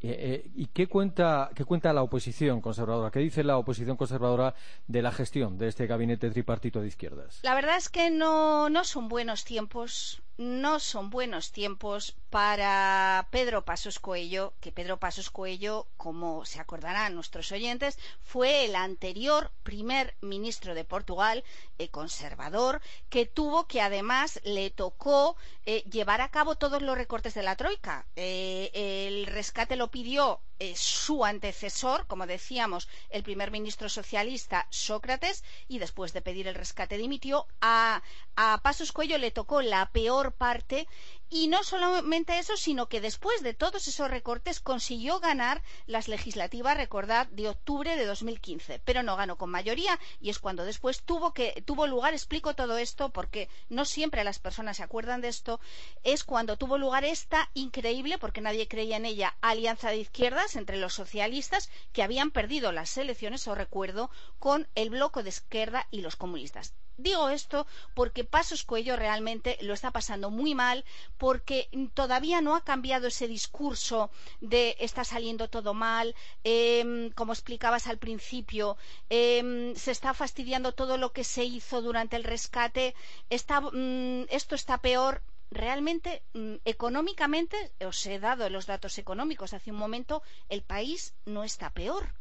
Eh, 0.06 0.44
eh, 0.44 0.50
¿Y 0.54 0.66
qué 0.66 0.86
cuenta, 0.86 1.50
qué 1.54 1.64
cuenta 1.64 1.90
la 1.94 2.02
oposición 2.02 2.60
conservadora? 2.60 3.10
¿Qué 3.10 3.20
dice 3.20 3.42
la 3.42 3.56
oposición 3.56 3.96
conservadora 3.96 4.54
de 4.86 5.00
la 5.00 5.10
gestión 5.10 5.56
de 5.56 5.68
este 5.68 5.86
gabinete 5.86 6.30
tripartito 6.30 6.82
de 6.82 6.88
izquierdas? 6.88 7.40
La 7.42 7.54
verdad 7.54 7.78
es 7.78 7.88
que 7.88 8.10
no, 8.10 8.68
no 8.68 8.84
son 8.84 9.08
buenos 9.08 9.44
tiempos 9.44 10.22
no 10.36 10.80
son 10.80 11.10
buenos 11.10 11.52
tiempos 11.52 12.16
para 12.30 13.28
Pedro 13.30 13.64
Pasos 13.64 14.00
Coello, 14.00 14.54
que 14.60 14.72
Pedro 14.72 14.98
Pasos 14.98 15.30
Coello, 15.30 15.86
como 15.96 16.44
se 16.44 16.58
acordarán 16.58 17.14
nuestros 17.14 17.52
oyentes, 17.52 17.98
fue 18.22 18.64
el 18.64 18.74
anterior 18.74 19.52
primer 19.62 20.14
ministro 20.20 20.74
de 20.74 20.84
Portugal, 20.84 21.44
eh, 21.78 21.88
conservador, 21.88 22.80
que 23.08 23.26
tuvo 23.26 23.66
que 23.66 23.80
además 23.80 24.40
le 24.42 24.70
tocó 24.70 25.36
eh, 25.66 25.84
llevar 25.90 26.20
a 26.20 26.30
cabo 26.30 26.56
todos 26.56 26.82
los 26.82 26.98
recortes 26.98 27.34
de 27.34 27.42
la 27.42 27.56
Troika. 27.56 28.06
Eh, 28.16 28.70
el 28.74 29.26
rescate 29.26 29.76
lo 29.76 29.88
pidió 29.88 30.40
eh, 30.64 30.74
su 30.76 31.24
antecesor, 31.24 32.06
como 32.06 32.26
decíamos, 32.26 32.88
el 33.10 33.22
primer 33.22 33.50
ministro 33.50 33.88
socialista 33.88 34.66
Sócrates, 34.70 35.44
y 35.68 35.78
después 35.78 36.12
de 36.12 36.22
pedir 36.22 36.48
el 36.48 36.54
rescate 36.54 36.96
dimitió. 36.96 37.46
A, 37.60 38.02
a 38.36 38.60
Pasos 38.62 38.92
Cuello 38.92 39.18
le 39.18 39.30
tocó 39.30 39.60
la 39.60 39.90
peor 39.92 40.32
parte 40.32 40.88
y 41.30 41.48
no 41.48 41.64
solamente 41.64 42.38
eso, 42.38 42.56
sino 42.56 42.88
que 42.88 43.00
después 43.00 43.42
de 43.42 43.54
todos 43.54 43.88
esos 43.88 44.10
recortes 44.10 44.60
consiguió 44.60 45.20
ganar 45.20 45.62
las 45.86 46.08
legislativas, 46.08 46.76
recordad, 46.76 47.26
de 47.28 47.48
octubre 47.48 47.96
de 47.96 48.06
2015, 48.06 48.80
pero 48.84 49.02
no 49.02 49.16
ganó 49.16 49.36
con 49.36 49.50
mayoría 49.50 49.98
y 50.20 50.30
es 50.30 50.38
cuando 50.38 50.64
después 50.64 51.02
tuvo 51.02 51.32
que 51.32 51.62
tuvo 51.66 51.86
lugar, 51.86 52.14
explico 52.14 52.54
todo 52.54 52.78
esto 52.78 53.10
porque 53.10 53.48
no 53.68 53.84
siempre 53.84 54.24
las 54.24 54.38
personas 54.38 54.76
se 54.76 54.82
acuerdan 54.82 55.20
de 55.20 55.28
esto, 55.28 55.60
es 56.02 56.24
cuando 56.24 56.56
tuvo 56.56 56.78
lugar 56.78 57.04
esta 57.04 57.50
increíble, 57.54 58.18
porque 58.18 58.40
nadie 58.40 58.68
creía 58.68 58.96
en 58.96 59.06
ella, 59.06 59.36
alianza 59.40 59.90
de 59.90 59.98
izquierdas 59.98 60.56
entre 60.56 60.76
los 60.76 60.94
socialistas 60.94 61.70
que 61.92 62.02
habían 62.02 62.30
perdido 62.30 62.72
las 62.72 62.96
elecciones, 62.96 63.48
os 63.48 63.58
recuerdo, 63.58 64.10
con 64.38 64.68
el 64.74 64.90
bloque 64.90 65.22
de 65.22 65.30
izquierda 65.30 65.86
y 65.90 66.00
los 66.02 66.16
comunistas. 66.16 66.74
Digo 66.96 67.28
esto 67.28 67.66
porque 67.94 68.24
Pasos 68.24 68.62
Cuello 68.62 68.96
realmente 68.96 69.58
lo 69.62 69.74
está 69.74 69.90
pasando 69.90 70.30
muy 70.30 70.54
mal, 70.54 70.84
porque 71.18 71.68
todavía 71.94 72.40
no 72.40 72.54
ha 72.54 72.62
cambiado 72.62 73.08
ese 73.08 73.26
discurso 73.26 74.10
de 74.40 74.76
está 74.78 75.04
saliendo 75.04 75.48
todo 75.48 75.74
mal, 75.74 76.14
eh, 76.44 77.10
como 77.14 77.32
explicabas 77.32 77.86
al 77.86 77.98
principio, 77.98 78.76
eh, 79.10 79.72
se 79.76 79.90
está 79.90 80.14
fastidiando 80.14 80.72
todo 80.72 80.96
lo 80.96 81.12
que 81.12 81.24
se 81.24 81.44
hizo 81.44 81.82
durante 81.82 82.16
el 82.16 82.24
rescate, 82.24 82.94
mm, 83.30 84.22
esto 84.28 84.54
está 84.54 84.78
peor 84.78 85.22
realmente 85.50 86.22
mm, 86.34 86.56
económicamente, 86.64 87.56
os 87.84 88.04
he 88.06 88.18
dado 88.18 88.48
los 88.50 88.66
datos 88.66 88.98
económicos 88.98 89.52
hace 89.52 89.70
un 89.70 89.78
momento, 89.78 90.22
el 90.48 90.62
país 90.62 91.14
no 91.24 91.44
está 91.44 91.70
peor. 91.70 92.14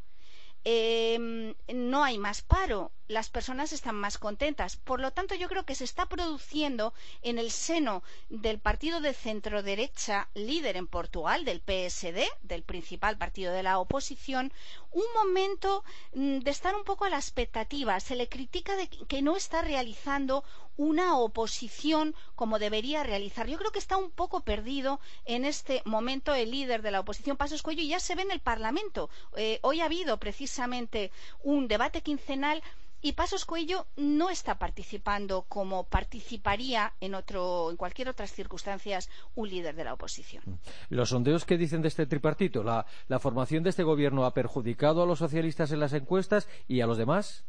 Eh, 0.65 1.53
no 1.73 2.03
hay 2.05 2.17
más 2.17 2.41
paro 2.41 2.91
las 3.13 3.29
personas 3.29 3.72
están 3.72 3.96
más 3.96 4.17
contentas. 4.17 4.75
Por 4.77 5.00
lo 5.00 5.12
tanto, 5.12 5.36
yo 5.36 5.48
creo 5.48 5.63
que 5.65 5.75
se 5.75 5.84
está 5.84 6.08
produciendo 6.08 6.93
en 7.22 7.38
el 7.39 7.51
seno 7.51 8.03
del 8.29 8.60
partido 8.60 9.00
de 9.00 9.13
centro 9.13 9.63
derecha 9.63 10.27
líder 10.34 10.75
en 10.77 10.88
Portugal, 10.88 11.46
del 11.46 11.62
PSD, 11.62 12.20
del 12.41 12.63
principal 12.63 13.17
partido 13.17 13.53
de 13.53 13.63
la 13.63 13.79
oposición, 13.79 14.51
un 14.91 15.05
momento 15.15 15.84
mm, 16.13 16.39
de 16.39 16.51
estar 16.51 16.75
un 16.75 16.84
poco 16.84 17.05
a 17.05 17.10
la 17.10 17.17
expectativa. 17.17 18.00
Se 18.00 18.15
le 18.15 18.27
critica 18.29 18.75
de 18.75 18.88
que 18.88 19.22
no 19.22 19.36
está 19.36 19.62
realizando 19.62 20.43
una 20.77 21.17
oposición 21.17 22.15
como 22.36 22.60
debería 22.60 23.03
realizar. 23.03 23.48
Yo 23.48 23.58
creo 23.58 23.72
que 23.72 23.79
está 23.79 23.98
un 23.98 24.12
poco 24.12 24.39
perdido 24.41 25.00
en 25.25 25.46
este 25.46 25.82
momento 25.86 26.34
el 26.34 26.51
líder 26.51 26.82
de 26.82 26.91
la 26.91 27.00
oposición, 27.01 27.38
Pasos 27.38 27.62
Cuello, 27.62 27.82
y 27.84 27.89
ya 27.89 28.00
se 28.00 28.15
ve 28.15 28.24
en 28.24 28.32
el 28.32 28.39
Parlamento. 28.39 29.10
Eh, 29.38 29.60
hoy 29.62 29.82
ha 29.82 29.86
habido 29.86 30.17
precisamente 30.17 31.12
un 31.43 31.67
debate 31.67 32.01
quincenal 32.01 32.63
y 33.03 33.12
Pasos 33.12 33.45
Cuello 33.45 33.86
no 33.98 34.29
está 34.29 34.57
participando 34.57 35.43
como 35.43 35.83
participaría 35.83 36.93
en, 37.01 37.13
otro, 37.13 37.69
en 37.69 37.75
cualquier 37.75 38.07
otras 38.07 38.31
circunstancias 38.31 39.10
un 39.36 39.50
líder 39.50 39.75
de 39.75 39.83
la 39.83 39.93
oposición. 39.93 40.41
Los 40.89 41.10
sondeos 41.10 41.43
que 41.45 41.57
dicen 41.57 41.81
de 41.81 41.89
este 41.89 42.07
tripartito, 42.07 42.63
la 42.63 43.19
formación 43.19 43.62
de 43.62 43.72
este 43.72 43.83
gobierno 43.83 44.25
ha 44.25 44.33
perjudicado 44.33 45.03
a 45.03 45.05
los 45.05 45.19
socialistas 45.19 45.72
en 45.74 45.81
las 45.81 45.93
encuestas 45.93 46.48
y 46.67 46.79
a 46.79 46.88
los 46.88 46.98
demás 46.98 47.43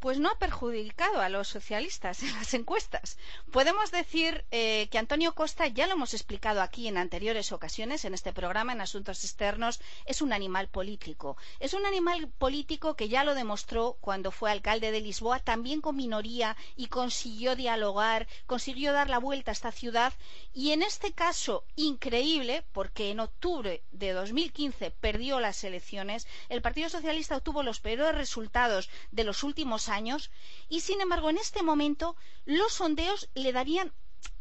pues 0.00 0.18
no 0.18 0.30
ha 0.30 0.38
perjudicado 0.38 1.20
a 1.20 1.28
los 1.28 1.48
socialistas 1.48 2.22
en 2.22 2.32
las 2.34 2.54
encuestas. 2.54 3.18
Podemos 3.52 3.90
decir 3.90 4.44
eh, 4.50 4.88
que 4.90 4.98
Antonio 4.98 5.34
Costa, 5.34 5.66
ya 5.66 5.86
lo 5.86 5.92
hemos 5.92 6.14
explicado 6.14 6.62
aquí 6.62 6.88
en 6.88 6.96
anteriores 6.96 7.52
ocasiones 7.52 8.04
en 8.04 8.14
este 8.14 8.32
programa 8.32 8.72
en 8.72 8.80
Asuntos 8.80 9.22
Externos, 9.24 9.80
es 10.06 10.22
un 10.22 10.32
animal 10.32 10.68
político. 10.68 11.36
Es 11.60 11.74
un 11.74 11.84
animal 11.84 12.28
político 12.28 12.96
que 12.96 13.08
ya 13.08 13.24
lo 13.24 13.34
demostró 13.34 13.98
cuando 14.00 14.30
fue 14.30 14.50
alcalde 14.50 14.90
de 14.90 15.02
Lisboa, 15.02 15.38
también 15.38 15.82
con 15.82 15.96
minoría 15.96 16.56
y 16.76 16.86
consiguió 16.86 17.54
dialogar, 17.54 18.26
consiguió 18.46 18.92
dar 18.92 19.10
la 19.10 19.18
vuelta 19.18 19.50
a 19.50 19.52
esta 19.52 19.70
ciudad 19.70 20.14
y 20.54 20.72
en 20.72 20.82
este 20.82 21.12
caso 21.12 21.64
increíble, 21.76 22.64
porque 22.72 23.10
en 23.10 23.20
octubre 23.20 23.82
de 23.92 24.12
2015 24.12 24.90
perdió 24.92 25.40
las 25.40 25.62
elecciones, 25.62 26.26
el 26.48 26.62
Partido 26.62 26.88
Socialista 26.88 27.36
obtuvo 27.36 27.62
los 27.62 27.80
peores 27.80 28.14
resultados 28.14 28.88
de 29.10 29.24
los 29.24 29.42
últimos 29.44 29.89
años 29.90 30.30
y 30.68 30.80
sin 30.80 31.00
embargo 31.00 31.30
en 31.30 31.38
este 31.38 31.62
momento 31.62 32.16
los 32.44 32.72
sondeos 32.72 33.28
le 33.34 33.52
darían 33.52 33.92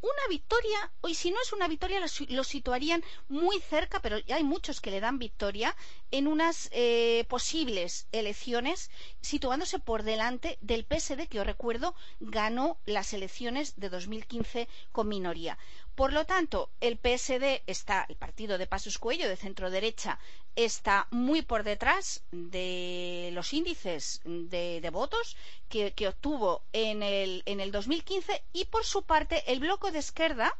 una 0.01 0.27
victoria, 0.29 0.91
y 1.07 1.15
si 1.15 1.31
no 1.31 1.41
es 1.41 1.51
una 1.53 1.67
victoria, 1.67 1.99
lo, 1.99 2.43
situarían 2.43 3.03
muy 3.27 3.59
cerca, 3.59 4.01
pero 4.01 4.17
hay 4.29 4.43
muchos 4.43 4.81
que 4.81 4.91
le 4.91 4.99
dan 4.99 5.19
victoria 5.19 5.75
en 6.11 6.27
unas 6.27 6.69
eh, 6.71 7.25
posibles 7.27 8.07
elecciones, 8.11 8.89
situándose 9.21 9.79
por 9.79 10.03
delante 10.03 10.57
del 10.61 10.85
PSD, 10.85 11.27
que 11.27 11.39
os 11.39 11.45
recuerdo 11.45 11.95
ganó 12.19 12.77
las 12.85 13.13
elecciones 13.13 13.79
de 13.79 13.89
2015 13.89 14.67
con 14.91 15.07
minoría. 15.07 15.57
Por 15.95 16.13
lo 16.13 16.25
tanto, 16.25 16.69
el 16.79 16.97
PSD 16.97 17.61
está, 17.67 18.05
el 18.07 18.15
partido 18.15 18.57
de 18.57 18.67
Pasos 18.67 18.97
Cuello, 18.99 19.27
de 19.27 19.35
centro 19.35 19.69
derecha, 19.69 20.17
está 20.55 21.07
muy 21.11 21.41
por 21.41 21.63
detrás 21.63 22.23
de 22.31 23.31
los 23.33 23.51
índices 23.53 24.21
de, 24.23 24.87
votos 24.93 25.35
que, 25.67 25.93
obtuvo 26.07 26.63
en 26.71 27.03
el, 27.03 27.43
en 27.45 27.59
el 27.59 27.73
2015 27.73 28.43
y, 28.53 28.65
por 28.65 28.85
su 28.85 29.03
parte, 29.03 29.43
el 29.51 29.59
bloque 29.59 29.88
de 29.91 29.99
izquierda 29.99 30.55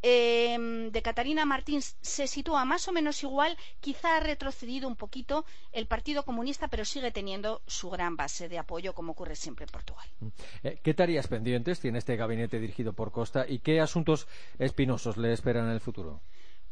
Em, 0.00 0.92
de 0.92 1.02
Catarina 1.02 1.44
Martín 1.44 1.82
se 1.82 2.28
sitúa 2.28 2.64
más 2.64 2.86
o 2.86 2.92
menos 2.92 3.22
igual, 3.24 3.56
quizá 3.80 4.16
ha 4.16 4.20
retrocedido 4.20 4.86
un 4.86 4.94
poquito 4.94 5.44
el 5.72 5.86
Partido 5.86 6.22
Comunista, 6.24 6.68
pero 6.68 6.84
sigue 6.84 7.10
teniendo 7.10 7.62
su 7.66 7.90
gran 7.90 8.16
base 8.16 8.48
de 8.48 8.58
apoyo, 8.58 8.94
como 8.94 9.12
ocurre 9.12 9.34
siempre 9.34 9.64
en 9.64 9.72
Portugal. 9.72 10.06
Eh, 10.62 10.78
¿Qué 10.84 10.94
tareas 10.94 11.26
pendientes 11.26 11.80
tiene 11.80 11.98
este 11.98 12.14
gabinete 12.14 12.60
dirigido 12.60 12.92
por 12.92 13.10
Costa 13.10 13.44
y 13.48 13.58
qué 13.58 13.80
asuntos 13.80 14.28
espinosos 14.60 15.16
le 15.16 15.32
esperan 15.32 15.66
en 15.66 15.72
el 15.72 15.80
futuro? 15.80 16.20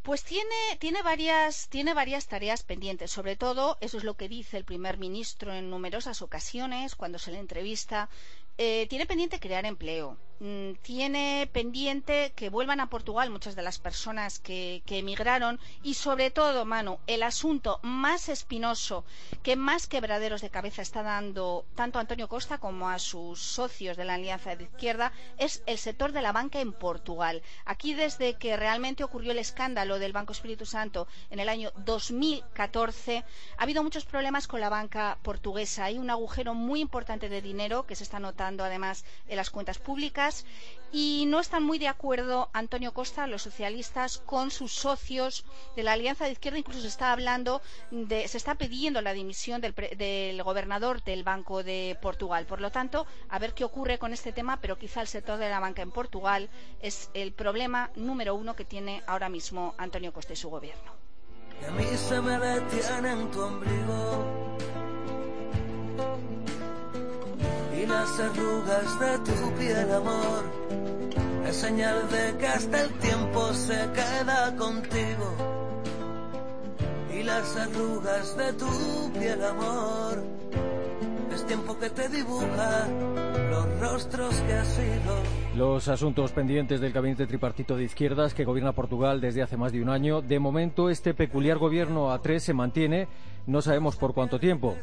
Pues 0.03 0.23
tiene, 0.23 0.55
tiene, 0.79 1.03
varias, 1.03 1.69
tiene 1.69 1.93
varias 1.93 2.29
tareas 2.29 2.63
pendientes. 2.63 3.11
Sobre 3.11 3.35
todo, 3.35 3.77
eso 3.81 3.99
es 3.99 4.05
lo 4.05 4.15
que 4.15 4.29
dice 4.29 4.57
el 4.57 4.65
primer 4.65 4.99
ministro 4.99 5.53
en 5.53 5.69
numerosas 5.69 6.23
ocasiones 6.23 6.95
cuando 6.95 7.19
se 7.19 7.33
le 7.33 7.41
entrevista. 7.41 8.09
Eh, 8.59 8.87
tiene 8.89 9.07
pendiente 9.07 9.39
crear 9.39 9.67
empleo. 9.67 10.17
Mm, 10.39 10.75
tiene 10.83 11.49
pendiente 11.51 12.33
que 12.37 12.51
vuelvan 12.51 12.81
a 12.81 12.91
Portugal 12.91 13.31
muchas 13.31 13.57
de 13.57 13.63
las 13.63 13.79
personas 13.79 14.39
que, 14.39 14.83
emigraron 14.87 15.59
y 15.83 15.95
sobre 15.95 16.31
todo, 16.31 16.67
Manu, 16.67 16.99
el 17.07 17.23
asunto 17.23 17.81
más 17.83 18.29
espinoso 18.29 19.05
que 19.43 19.57
más 19.57 19.87
quebraderos 19.87 20.43
de 20.43 20.51
cabeza 20.51 20.83
está 20.83 21.03
dando 21.03 21.65
tanto 21.75 21.99
a 21.99 22.03
Antonio 22.03 22.29
Costa 22.29 22.59
como 22.59 22.91
a 22.91 22.99
sus 22.99 23.41
socios 23.41 23.97
de 23.97 24.05
la 24.05 24.15
Alianza 24.15 24.57
de 24.57 24.65
Izquierda 24.65 25.13
es 25.39 25.63
el 25.67 25.79
sector 25.79 26.13
de 26.13 26.23
la 26.23 26.33
banca 26.33 26.61
en 26.61 26.73
Portugal. 26.73 27.43
Aquí 27.65 27.95
desde 27.95 28.35
que 28.35 28.57
realmente 28.57 29.05
ocurrió 29.05 29.33
el 29.33 29.39
escándalo 29.39 29.99
del 29.99 30.13
Banco 30.13 30.33
Espíritu 30.33 30.67
Santo 30.67 31.09
en 31.31 31.41
el 31.41 31.49
año 31.49 31.73
2014 31.77 33.25
ha 33.57 33.63
habido 33.63 33.83
muchos 33.83 34.05
problemas 34.05 34.47
con 34.47 34.61
la 34.61 34.69
banca 34.69 35.19
portuguesa. 35.23 35.85
Hay 35.85 35.99
un 35.99 36.11
agujero 36.11 36.53
muy 36.55 36.81
importante 36.81 37.31
de 37.31 37.41
dinero 37.41 37.87
que 37.87 37.97
se 37.97 38.05
está 38.05 38.19
notando 38.19 38.46
además 38.65 39.05
en 39.29 39.37
las 39.37 39.51
cuentas 39.51 39.79
públicas 39.79 40.45
y 40.93 41.25
no 41.27 41.41
están 41.41 41.63
muy 41.63 41.79
de 41.79 41.89
acuerdo 41.89 42.49
Antonio 42.53 42.93
Costa, 42.93 43.27
los 43.27 43.43
socialistas, 43.43 44.19
con 44.19 44.51
sus 44.51 44.73
socios 44.73 45.45
de 45.75 45.83
la 45.83 45.93
Alianza 45.93 46.25
de 46.25 46.33
Izquierda. 46.33 46.59
Incluso 46.59 46.81
se 46.81 46.89
está 46.89 47.13
hablando 47.13 47.61
de, 47.91 48.29
se 48.29 48.39
está 48.39 48.55
pidiendo 48.55 49.03
la 49.03 49.13
dimisión 49.13 49.61
del, 49.61 50.43
gobernador 50.43 51.03
del 51.03 51.25
Banco 51.25 51.63
de 51.63 51.99
Portugal. 52.01 52.47
Por 52.47 52.61
lo 52.61 52.71
tanto, 52.71 53.07
a 53.29 53.39
ver 53.39 53.53
qué 53.55 53.65
ocurre 53.65 53.99
con 53.99 54.13
este 54.13 54.33
tema, 54.33 54.61
pero 54.61 54.79
quizá 54.79 55.01
el 55.01 55.09
sector 55.09 55.39
de 55.39 55.51
la 55.51 55.61
banca 55.61 55.83
en 55.83 55.91
Portugal 55.91 56.49
es 56.81 57.11
el 57.15 57.33
problema 57.33 57.91
número 57.97 58.35
uno 58.35 58.55
que 58.55 58.65
tiene 58.65 59.03
ahora 59.07 59.29
mismo 59.29 59.75
Antonio 59.79 60.13
Costa 60.13 60.33
y 60.33 60.37
su 60.37 60.49
gobierno. 60.51 60.93
Las 67.87 68.21
arrugas 68.21 69.01
de 69.01 69.19
tu 69.19 69.53
piel, 69.59 69.91
amor, 69.93 70.45
es 71.49 71.57
señal 71.57 72.09
de 72.11 72.39
que 72.39 72.47
hasta 72.47 72.83
el 72.83 72.91
tiempo 72.95 73.53
se 73.53 73.89
queda 73.93 74.55
contigo. 74.57 75.35
Y 77.15 77.23
las 77.23 77.57
arrugas 77.57 78.37
de 78.37 78.53
tu 78.55 79.13
piel, 79.19 79.43
amor, 79.45 80.23
es 81.35 81.47
tiempo 81.47 81.79
que 81.79 81.91
te 81.91 82.09
dibuja 82.09 82.89
los 83.51 83.81
rostros 83.81 84.35
que 84.35 84.53
has 84.53 84.69
sido. 84.69 85.23
Los 85.57 85.89
asuntos 85.89 86.33
pendientes 86.33 86.81
del 86.81 86.93
gabinete 86.93 87.27
tripartito 87.27 87.77
de 87.77 87.85
izquierdas 87.85 88.35
que 88.35 88.45
gobierna 88.45 88.73
Portugal 88.73 89.21
desde 89.21 89.43
hace 89.43 89.57
más 89.57 89.73
de 89.73 89.83
un 89.83 89.89
año. 89.89 90.21
De 90.21 90.39
momento, 90.39 90.91
este 90.91 91.15
peculiar 91.15 91.59
gobierno 91.59 92.13
a 92.13 92.21
tres 92.21 92.43
se 92.43 92.53
mantiene, 92.53 93.09
no 93.47 93.63
sabemos 93.63 93.97
por 93.97 94.13
cuánto 94.13 94.39
tiempo. 94.39 94.77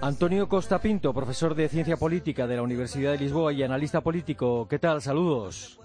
Antonio 0.00 0.48
Costa 0.48 0.78
Pinto, 0.80 1.12
profesor 1.14 1.54
de 1.54 1.68
Ciencia 1.68 1.96
Política 1.96 2.46
de 2.46 2.56
la 2.56 2.62
Universidad 2.62 3.12
de 3.12 3.18
Lisboa 3.18 3.52
y 3.52 3.62
analista 3.62 4.00
político. 4.00 4.66
¿Qué 4.68 4.78
tal? 4.78 5.00
Saludos. 5.00 5.80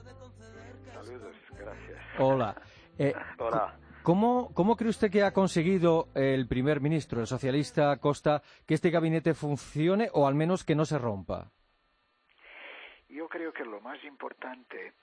Saludos, 0.93 1.35
gracias. 1.57 1.99
Hola. 2.19 2.55
Eh, 2.97 3.13
Hola. 3.39 3.77
¿Cómo, 4.03 4.51
¿Cómo 4.55 4.75
cree 4.75 4.89
usted 4.89 5.11
que 5.11 5.23
ha 5.23 5.31
conseguido 5.31 6.07
el 6.15 6.47
primer 6.47 6.81
ministro, 6.81 7.21
el 7.21 7.27
socialista 7.27 7.95
Costa, 7.97 8.41
que 8.65 8.73
este 8.73 8.89
gabinete 8.89 9.35
funcione 9.35 10.09
o 10.13 10.27
al 10.27 10.33
menos 10.33 10.63
que 10.63 10.75
no 10.75 10.85
se 10.85 10.97
rompa? 10.97 11.51
Yo 13.09 13.27
creo 13.29 13.53
que 13.53 13.63
lo 13.63 13.79
más 13.81 14.03
importante 14.03 14.93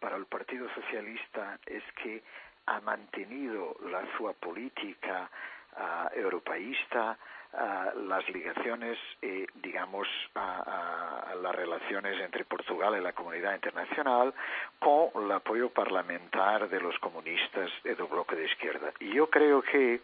para 0.00 0.16
el 0.16 0.26
Partido 0.26 0.66
Socialista 0.74 1.60
es 1.66 1.84
que 2.02 2.24
ha 2.66 2.80
mantenido 2.80 3.76
la 3.90 4.02
su 4.16 4.32
política 4.40 5.30
uh, 5.76 6.18
europeísta, 6.18 7.18
las 7.52 8.28
ligaciones, 8.30 8.98
eh, 9.22 9.46
digamos, 9.54 10.06
a, 10.34 11.34
las 11.42 11.54
relaciones 11.54 12.20
entre 12.20 12.44
Portugal 12.44 12.96
y 12.98 13.02
la 13.02 13.12
comunidad 13.12 13.54
internacional 13.54 14.32
con 14.78 15.24
el 15.24 15.32
apoyo 15.32 15.70
parlamentar 15.70 16.68
de 16.68 16.80
los 16.80 16.98
comunistas 16.98 17.70
del 17.82 17.96
bloque 17.96 18.36
de 18.36 18.44
izquierda. 18.44 18.92
Y 19.00 19.14
yo 19.14 19.28
creo 19.28 19.62
que 19.62 20.00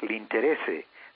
el 0.00 0.10
interés 0.10 0.58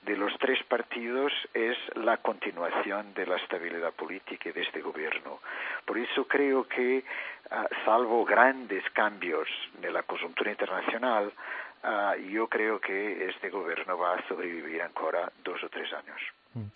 de 0.02 0.16
los 0.16 0.36
tres 0.38 0.62
partidos 0.64 1.32
es 1.54 1.76
la 1.94 2.16
continuación 2.16 3.14
de 3.14 3.26
la 3.26 3.36
estabilidad 3.36 3.92
política 3.92 4.50
de 4.52 4.62
este 4.62 4.80
gobierno. 4.80 5.40
Por 5.84 5.96
eso 5.96 6.26
creo 6.26 6.66
que, 6.66 7.04
ah, 7.50 7.68
salvo 7.84 8.24
grandes 8.24 8.84
cambios 8.90 9.48
en 9.80 9.92
la 9.92 10.02
coyuntura 10.02 10.50
internacional, 10.50 11.32
Ah, 11.82 12.14
yo 12.16 12.46
creo 12.48 12.80
que 12.80 13.28
este 13.28 13.50
gobierno 13.50 13.98
va 13.98 14.14
a 14.14 14.28
sobrevivir 14.28 14.80
ahora 14.94 15.32
dos 15.44 15.62
o 15.64 15.68
tres 15.68 15.92
años. 15.92 16.20
Mm. 16.54 16.66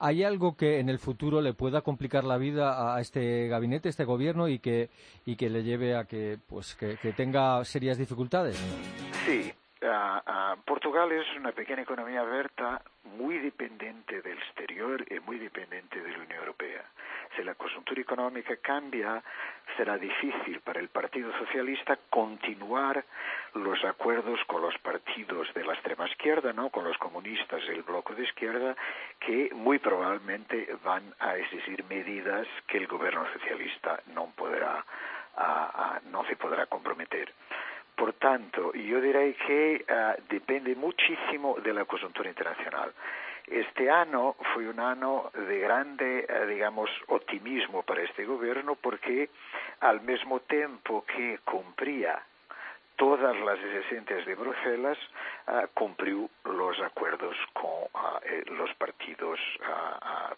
¿Hay 0.00 0.24
algo 0.24 0.56
que 0.56 0.80
en 0.80 0.88
el 0.88 0.98
futuro 0.98 1.40
le 1.40 1.54
pueda 1.54 1.82
complicar 1.82 2.24
la 2.24 2.38
vida 2.38 2.94
a 2.94 3.00
este 3.00 3.46
gabinete, 3.48 3.88
a 3.88 3.90
este 3.90 4.04
gobierno 4.04 4.48
y 4.48 4.58
que, 4.58 4.90
y 5.24 5.36
que 5.36 5.48
le 5.48 5.62
lleve 5.62 5.96
a 5.96 6.04
que, 6.04 6.38
pues, 6.48 6.74
que, 6.74 6.96
tenga 7.12 7.64
serias 7.64 7.98
dificultades? 7.98 8.56
Sí. 9.24 9.52
Portugal 10.64 11.10
es 11.12 11.26
una 11.36 11.52
pequeña 11.52 11.82
economía 11.82 12.20
abierta 12.20 12.82
muy 13.16 13.38
dependiente 13.38 14.20
del 14.22 14.38
exterior 14.38 15.04
y 15.10 15.20
muy 15.20 15.38
dependiente 15.38 16.00
de 16.00 16.10
la 16.10 16.18
Unión 16.18 16.38
Europea. 16.40 16.84
Si 17.38 17.44
la 17.44 17.54
coyuntura 17.54 18.00
económica 18.00 18.56
cambia, 18.56 19.22
será 19.76 19.96
difícil 19.96 20.58
para 20.60 20.80
el 20.80 20.88
Partido 20.88 21.30
Socialista 21.38 21.96
continuar 22.10 23.04
los 23.54 23.84
acuerdos 23.84 24.40
con 24.48 24.60
los 24.60 24.76
partidos 24.78 25.46
de 25.54 25.64
la 25.64 25.74
extrema 25.74 26.08
izquierda, 26.08 26.52
¿no? 26.52 26.70
con 26.70 26.82
los 26.82 26.98
comunistas 26.98 27.62
y 27.68 27.70
el 27.70 27.84
bloque 27.84 28.14
de 28.14 28.24
izquierda, 28.24 28.74
que 29.20 29.50
muy 29.54 29.78
probablemente 29.78 30.76
van 30.82 31.14
a 31.20 31.36
exigir 31.36 31.84
medidas 31.84 32.48
que 32.66 32.78
el 32.78 32.88
gobierno 32.88 33.24
socialista 33.32 34.02
no 34.14 34.32
podrá, 34.34 34.84
no 36.10 36.24
se 36.24 36.34
podrá 36.34 36.66
comprometer. 36.66 37.32
Por 37.94 38.14
tanto, 38.14 38.72
yo 38.74 39.00
diré 39.00 39.34
que 39.34 39.84
ah, 39.88 40.16
depende 40.28 40.74
muchísimo 40.74 41.56
de 41.62 41.72
la 41.72 41.84
coyuntura 41.84 42.28
internacional. 42.28 42.92
Este 43.50 43.90
año 43.90 44.34
fue 44.52 44.68
un 44.68 44.78
año 44.78 45.30
de 45.32 45.58
grande, 45.60 46.26
eh, 46.28 46.46
digamos, 46.46 46.90
optimismo 47.06 47.82
para 47.82 48.02
este 48.02 48.26
gobierno 48.26 48.74
porque 48.74 49.30
al 49.80 50.02
mismo 50.02 50.40
tiempo 50.40 51.04
que 51.06 51.38
cumplía 51.44 52.22
todas 52.96 53.34
las 53.40 53.58
exigencias 53.60 54.26
de 54.26 54.34
Bruselas, 54.34 54.98
ah, 55.46 55.66
cumplió 55.72 56.28
los 56.44 56.78
acuerdos 56.80 57.36
con 57.54 57.88
eh, 58.24 58.42
los 58.50 58.74
partidos, 58.74 59.38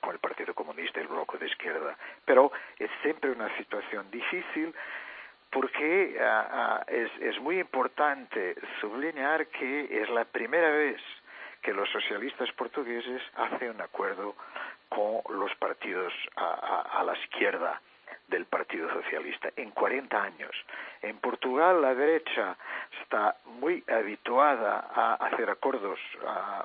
con 0.01 0.13
el 0.13 0.19
Partido 0.19 0.55
Comunista 0.55 1.01
y 1.01 1.03
el 1.03 1.09
Bloque 1.09 1.39
de 1.39 1.47
Izquierda. 1.47 1.97
Pero 2.25 2.53
es 2.79 2.91
siempre 3.03 3.31
una 3.31 3.55
situación 3.57 4.11
difícil 4.11 4.75
porque 5.51 6.17
es, 6.87 7.11
es 7.21 7.41
muy 7.41 7.59
importante 7.59 8.55
subrayar 8.81 9.47
que 9.49 10.03
es 10.03 10.09
la 10.11 10.25
primera 10.25 10.71
vez 10.71 11.01
que 11.63 11.73
los 11.73 11.89
socialistas 11.91 12.51
portugueses 12.53 13.23
hacen 13.37 13.71
un 13.71 13.81
acuerdo 13.81 14.35
con 14.89 15.23
los 15.39 15.55
partidos 15.57 16.13
a, 16.37 17.03
la 17.05 17.17
izquierda 17.19 17.81
del 18.29 18.47
Partido 18.47 18.89
Socialista 18.93 19.51
en 19.57 19.71
40 19.71 20.23
años. 20.23 20.51
En 21.03 21.19
Portugal 21.19 21.81
la 21.81 21.95
derecha 21.95 22.57
está 23.03 23.37
muy 23.45 23.83
habituada 23.89 24.89
a 24.95 25.15
hacer 25.15 25.51
acuerdos 25.51 25.99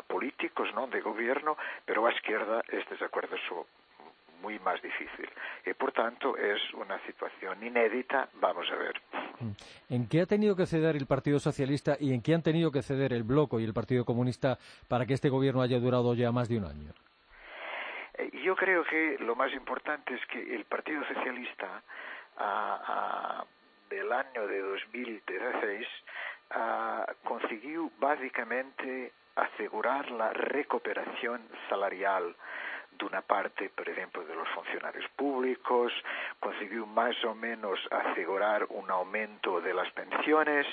políticos, 0.07 0.69
¿no? 0.73 0.87
de 0.87 1.01
gobierno, 1.01 1.57
pero 1.85 2.05
a 2.05 2.11
izquierda 2.11 2.63
estos 2.69 3.01
acuerdos 3.01 3.39
son 3.47 3.65
muy 4.41 4.59
más 4.59 4.81
difícil. 4.81 5.29
Y 5.65 5.73
por 5.73 5.91
tanto 5.91 6.37
es 6.37 6.61
una 6.73 6.99
situación 7.05 7.65
inédita, 7.65 8.29
vamos 8.35 8.67
a 8.71 8.75
ver. 8.75 9.01
¿En 9.89 10.07
qué 10.07 10.21
ha 10.21 10.25
tenido 10.25 10.55
que 10.55 10.65
ceder 10.65 10.95
el 10.95 11.07
Partido 11.07 11.39
Socialista 11.39 11.97
y 11.99 12.13
en 12.13 12.21
qué 12.21 12.33
han 12.33 12.43
tenido 12.43 12.71
que 12.71 12.81
ceder 12.81 13.13
el 13.13 13.23
Bloco 13.23 13.59
y 13.59 13.63
el 13.63 13.73
Partido 13.73 14.05
Comunista 14.05 14.57
para 14.87 15.05
que 15.05 15.13
este 15.13 15.29
gobierno 15.29 15.61
haya 15.61 15.79
durado 15.79 16.13
ya 16.13 16.31
más 16.31 16.49
de 16.49 16.57
un 16.57 16.65
año? 16.65 16.93
Eh, 18.17 18.31
yo 18.43 18.55
creo 18.55 18.83
que 18.83 19.17
lo 19.19 19.35
más 19.35 19.51
importante 19.53 20.13
es 20.13 20.25
que 20.27 20.55
el 20.55 20.65
Partido 20.65 21.03
Socialista 21.13 21.81
del 23.89 24.11
año 24.11 24.47
de 24.47 24.59
2016 24.59 25.87
consiguió 27.23 27.89
básicamente 27.99 29.13
asegurar 29.35 30.09
la 30.11 30.31
recuperación 30.31 31.41
salarial 31.69 32.35
de 32.97 33.05
una 33.05 33.21
parte, 33.21 33.69
por 33.69 33.87
ejemplo, 33.87 34.23
de 34.25 34.35
los 34.35 34.47
funcionarios 34.49 35.05
públicos, 35.15 35.91
consiguió 36.39 36.85
más 36.85 37.15
o 37.23 37.35
menos 37.35 37.79
asegurar 37.91 38.65
un 38.69 38.89
aumento 38.89 39.61
de 39.61 39.73
las 39.73 39.91
pensiones, 39.91 40.65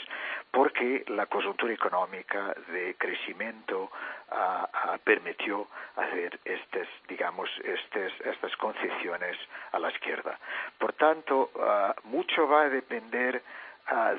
porque 0.50 1.04
la 1.08 1.26
coyuntura 1.26 1.72
económica 1.72 2.54
de 2.68 2.94
crecimiento 2.98 3.90
ah, 4.30 4.68
ah, 4.72 4.98
permitió 5.02 5.68
hacer 5.96 6.38
estas, 6.44 6.88
digamos, 7.08 7.48
estas, 7.64 8.12
estas 8.24 8.56
concesiones 8.56 9.36
a 9.72 9.78
la 9.78 9.90
izquierda. 9.90 10.38
Por 10.78 10.92
tanto, 10.94 11.50
ah, 11.60 11.94
mucho 12.04 12.46
va 12.48 12.62
a 12.62 12.68
depender 12.68 13.42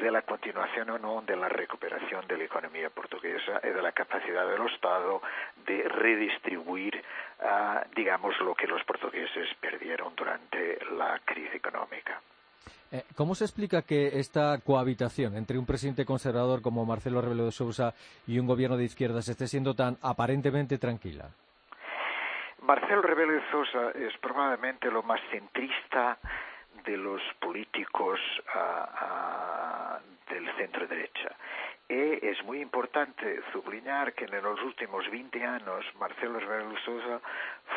de 0.01 0.11
la 0.11 0.21
continuación 0.21 0.89
o 0.89 0.99
no 0.99 1.21
de 1.21 1.35
la 1.35 1.47
recuperación 1.49 2.27
de 2.27 2.37
la 2.37 2.43
economía 2.43 2.89
portuguesa 2.89 3.61
y 3.63 3.69
de 3.69 3.81
la 3.81 3.91
capacidad 3.91 4.45
del 4.45 4.67
Estado 4.67 5.21
de 5.65 5.87
redistribuir, 5.87 7.01
uh, 7.43 7.81
digamos, 7.95 8.33
lo 8.39 8.55
que 8.55 8.67
los 8.67 8.83
portugueses 8.83 9.47
perdieron 9.59 10.15
durante 10.15 10.79
la 10.97 11.19
crisis 11.25 11.55
económica. 11.55 12.21
Eh, 12.91 13.03
¿Cómo 13.15 13.35
se 13.35 13.45
explica 13.45 13.81
que 13.81 14.19
esta 14.19 14.59
cohabitación 14.59 15.35
entre 15.35 15.57
un 15.57 15.65
presidente 15.65 16.05
conservador 16.05 16.61
como 16.61 16.85
Marcelo 16.85 17.21
Rebelo 17.21 17.45
de 17.45 17.51
Sousa 17.51 17.93
y 18.27 18.39
un 18.39 18.47
gobierno 18.47 18.77
de 18.77 18.83
izquierdas 18.83 19.27
esté 19.27 19.47
siendo 19.47 19.73
tan 19.73 19.97
aparentemente 20.01 20.77
tranquila? 20.77 21.29
Marcelo 22.61 23.01
Rebelo 23.01 23.33
de 23.33 23.51
Sousa 23.51 23.91
es 23.95 24.15
probablemente 24.19 24.89
lo 24.89 25.03
más 25.03 25.19
centrista 25.31 26.17
de 26.85 26.95
los 26.97 27.21
políticos 27.39 28.19
del 30.29 30.55
centro 30.55 30.87
derecha. 30.87 31.35
Y 31.89 32.25
es 32.25 32.41
muy 32.43 32.61
importante 32.61 33.41
sublinear 33.51 34.13
que 34.13 34.25
en 34.25 34.41
los 34.41 34.61
últimos 34.61 35.09
20 35.11 35.43
años 35.43 35.85
Marcelo 35.99 36.39
Rebelo 36.39 36.77
Sousa 36.85 37.19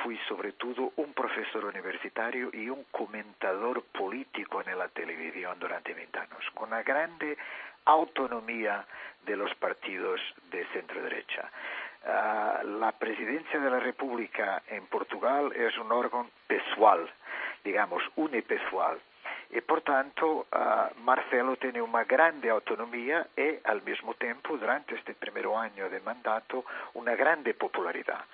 fue 0.03 0.19
sobre 0.29 0.53
todo 0.53 0.93
un 0.97 1.13
profesor 1.13 1.65
universitario 1.65 2.51
y 2.53 2.69
un 2.69 2.85
comentador 2.91 3.83
político 3.85 4.63
en 4.65 4.79
la 4.79 4.89
televisión 4.89 5.59
durante 5.59 5.93
20 5.93 6.19
años, 6.19 6.51
con 6.55 6.69
una 6.69 6.83
grande 6.83 7.37
autonomía 7.85 8.87
de 9.25 9.37
los 9.37 9.55
partidos 9.57 10.21
de 10.51 10.65
centro 10.67 11.03
derecha. 11.03 11.51
Ah, 12.07 12.63
la 12.65 12.93
presidencia 12.93 13.59
de 13.59 13.71
la 13.71 13.81
República 13.81 14.63
en 14.69 14.87
Portugal 14.87 15.53
es 15.53 15.77
un 15.77 15.91
órgano 15.91 16.31
pessoal, 16.47 17.11
digamos, 17.65 18.03
unipessoal. 18.15 19.01
Y 19.51 19.61
por 19.61 19.83
tanto, 19.83 20.47
ah, 20.53 20.91
Marcelo 21.03 21.57
tiene 21.57 21.81
una 21.81 22.05
grande 22.05 22.51
autonomía 22.51 23.27
y 23.37 23.57
al 23.65 23.83
mismo 23.83 24.15
tiempo, 24.15 24.57
durante 24.57 24.95
este 24.97 25.15
primer 25.15 25.47
año 25.47 25.89
de 25.89 26.01
mandato, 26.01 26.65
una 26.95 27.15
grande 27.15 27.55
popularidad. 27.55 28.25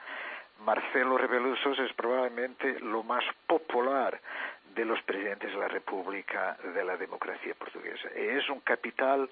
Marcelo 0.65 1.19
Rebelo 1.19 1.55
es 1.55 1.93
probablemente 1.95 2.79
lo 2.81 3.03
más 3.03 3.25
popular 3.47 4.21
de 4.75 4.85
los 4.85 5.03
presidentes 5.03 5.51
de 5.51 5.59
la 5.59 5.69
República 5.69 6.57
de 6.75 6.85
la 6.85 6.97
democracia 6.97 7.55
portuguesa. 7.55 8.09
Es 8.15 8.49
un 8.49 8.61
capital 8.61 9.29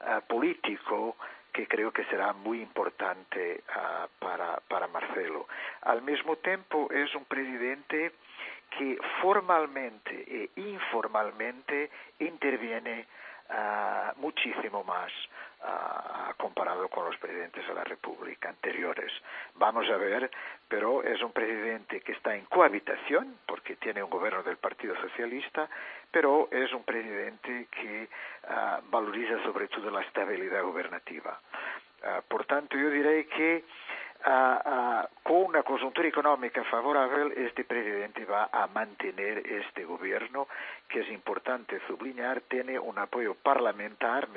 ah, 0.00 0.20
político 0.26 1.16
que 1.52 1.66
creo 1.66 1.90
que 1.90 2.04
será 2.04 2.34
muy 2.34 2.60
importante 2.60 3.64
ah, 3.74 4.06
para 4.20 4.86
Marcelo. 4.88 5.48
Al 5.80 6.02
mismo 6.02 6.36
tiempo, 6.36 6.88
es 6.92 7.14
un 7.14 7.24
presidente 7.24 8.12
que 8.70 8.98
formalmente 9.20 10.24
e 10.28 10.50
informalmente 10.60 11.90
interviene 12.18 13.06
uh, 13.48 14.20
muchísimo 14.20 14.84
más 14.84 15.12
uh, 15.62 16.34
comparado 16.36 16.88
con 16.88 17.06
los 17.06 17.16
presidentes 17.18 17.66
de 17.66 17.74
la 17.74 17.84
República 17.84 18.48
anteriores. 18.48 19.12
Vamos 19.54 19.88
a 19.88 19.96
ver, 19.96 20.30
pero 20.68 21.02
es 21.02 21.20
un 21.22 21.32
presidente 21.32 22.00
que 22.00 22.12
está 22.12 22.34
en 22.34 22.44
cohabitación, 22.46 23.38
porque 23.46 23.76
tiene 23.76 24.02
un 24.02 24.10
gobierno 24.10 24.42
del 24.42 24.56
Partido 24.56 24.94
Socialista, 25.00 25.68
pero 26.10 26.48
es 26.50 26.72
un 26.72 26.84
presidente 26.84 27.68
que 27.70 28.08
uh, 28.44 28.90
valoriza 28.90 29.42
sobre 29.44 29.68
todo 29.68 29.90
la 29.90 30.02
estabilidad 30.02 30.62
gobernativa. 30.62 31.40
por 32.28 32.44
tanto, 32.44 32.76
yo 32.76 32.90
diré 32.90 33.26
que 33.26 33.64
con 35.22 35.36
una 35.36 35.62
coyuntura 35.62 36.08
económica 36.08 36.62
favorable, 36.64 37.46
este 37.46 37.64
presidente 37.64 38.24
va 38.24 38.48
a 38.52 38.66
mantener 38.66 39.38
este 39.46 39.84
gobierno, 39.84 40.48
que 40.88 41.00
es 41.00 41.10
importante 41.10 41.80
sublinear, 41.86 42.40
tiene 42.42 42.78
un 42.78 42.98
apoyo 42.98 43.34
parlamentar, 43.34 44.28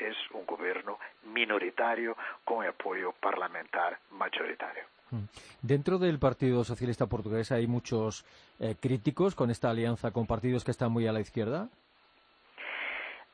es, 0.00 0.16
un 0.32 0.46
gobierno 0.46 0.98
minoritario 1.32 2.16
con 2.44 2.66
apoyo 2.66 3.12
parlamentar 3.12 3.98
mayoritario. 4.12 4.84
Mm. 5.10 5.24
Dentro 5.62 5.98
del 5.98 6.18
Partido 6.18 6.64
Socialista 6.64 7.06
Portugués 7.06 7.52
hay 7.52 7.66
muchos 7.66 8.24
eh, 8.60 8.74
críticos 8.80 9.34
con 9.34 9.50
esta 9.50 9.70
alianza 9.70 10.10
con 10.10 10.26
partidos 10.26 10.64
que 10.64 10.70
están 10.70 10.92
muy 10.92 11.06
a 11.06 11.12
la 11.12 11.20
izquierda. 11.20 11.68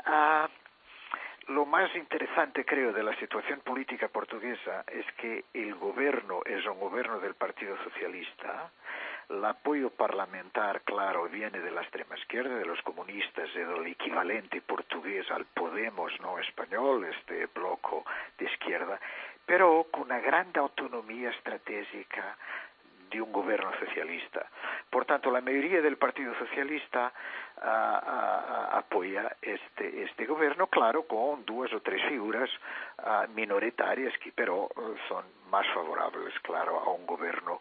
Ah, 0.04 0.48
lo 1.50 1.66
más 1.66 1.94
interesante, 1.96 2.64
creo, 2.64 2.92
de 2.92 3.02
la 3.02 3.14
situación 3.16 3.60
política 3.60 4.06
portuguesa 4.06 4.84
es 4.86 5.04
que 5.14 5.44
el 5.52 5.74
gobierno 5.74 6.42
es 6.44 6.64
un 6.64 6.78
gobierno 6.78 7.18
del 7.18 7.34
Partido 7.34 7.76
Socialista, 7.82 8.70
el 9.28 9.44
apoyo 9.44 9.90
parlamentar, 9.90 10.82
claro, 10.82 11.28
viene 11.28 11.58
de 11.58 11.72
la 11.72 11.82
extrema 11.82 12.16
izquierda, 12.16 12.54
de 12.54 12.64
los 12.64 12.80
comunistas, 12.82 13.48
es 13.48 13.56
el 13.68 13.86
equivalente 13.86 14.60
portugués 14.60 15.28
al 15.32 15.44
Podemos, 15.46 16.12
no 16.20 16.38
español, 16.38 17.04
este 17.04 17.46
bloco 17.46 18.04
de 18.38 18.44
izquierda, 18.44 19.00
pero 19.44 19.86
con 19.90 20.02
una 20.02 20.20
gran 20.20 20.56
autonomía 20.56 21.30
estratégica 21.30 22.36
de 23.10 23.20
un 23.20 23.32
gobierno 23.32 23.72
socialista. 23.80 24.46
Por 24.88 25.04
tanto, 25.04 25.32
la 25.32 25.40
mayoría 25.40 25.82
del 25.82 25.96
Partido 25.96 26.32
Socialista 26.38 27.12
apoya 27.62 29.36
este, 29.42 30.04
este 30.04 30.26
gobierno, 30.26 30.66
claro, 30.68 31.02
con 31.02 31.44
dos 31.44 31.72
o 31.72 31.80
tres 31.80 32.02
figuras 32.08 32.48
minoritarias 33.34 34.12
que 34.22 34.32
pero 34.32 34.68
son 35.08 35.24
más 35.50 35.66
favorables, 35.74 36.32
claro, 36.42 36.78
a 36.78 36.90
un 36.90 37.06
gobierno 37.06 37.60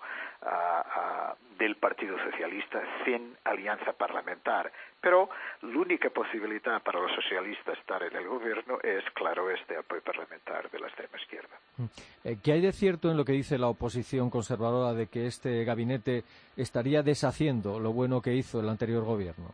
del 1.57 1.75
Partido 1.75 2.17
Socialista 2.23 2.81
sin 3.03 3.35
alianza 3.43 3.91
parlamentar. 3.93 4.71
Pero 5.01 5.29
la 5.61 5.77
única 5.77 6.09
posibilidad 6.09 6.81
para 6.81 6.99
los 6.99 7.11
socialistas 7.13 7.77
estar 7.77 8.03
en 8.03 8.15
el 8.15 8.27
gobierno 8.27 8.79
es, 8.83 9.03
claro, 9.13 9.49
este 9.49 9.77
apoyo 9.77 10.01
parlamentar 10.01 10.69
de 10.69 10.79
la 10.79 10.87
extrema 10.87 11.17
izquierda. 11.17 11.55
Mm. 11.77 11.85
Eh, 12.25 12.37
¿Qué 12.43 12.51
hay 12.51 12.61
de 12.61 12.73
cierto 12.73 13.09
en 13.09 13.17
lo 13.17 13.23
que 13.23 13.31
dice 13.31 13.57
la 13.57 13.67
oposición 13.67 14.29
conservadora 14.29 14.93
de 14.93 15.07
que 15.07 15.25
este 15.25 15.63
gabinete 15.63 16.23
estaría 16.57 17.01
deshaciendo 17.01 17.79
lo 17.79 17.93
bueno 17.93 18.21
que 18.21 18.33
hizo 18.33 18.59
el 18.59 18.69
anterior 18.69 19.03
gobierno? 19.05 19.53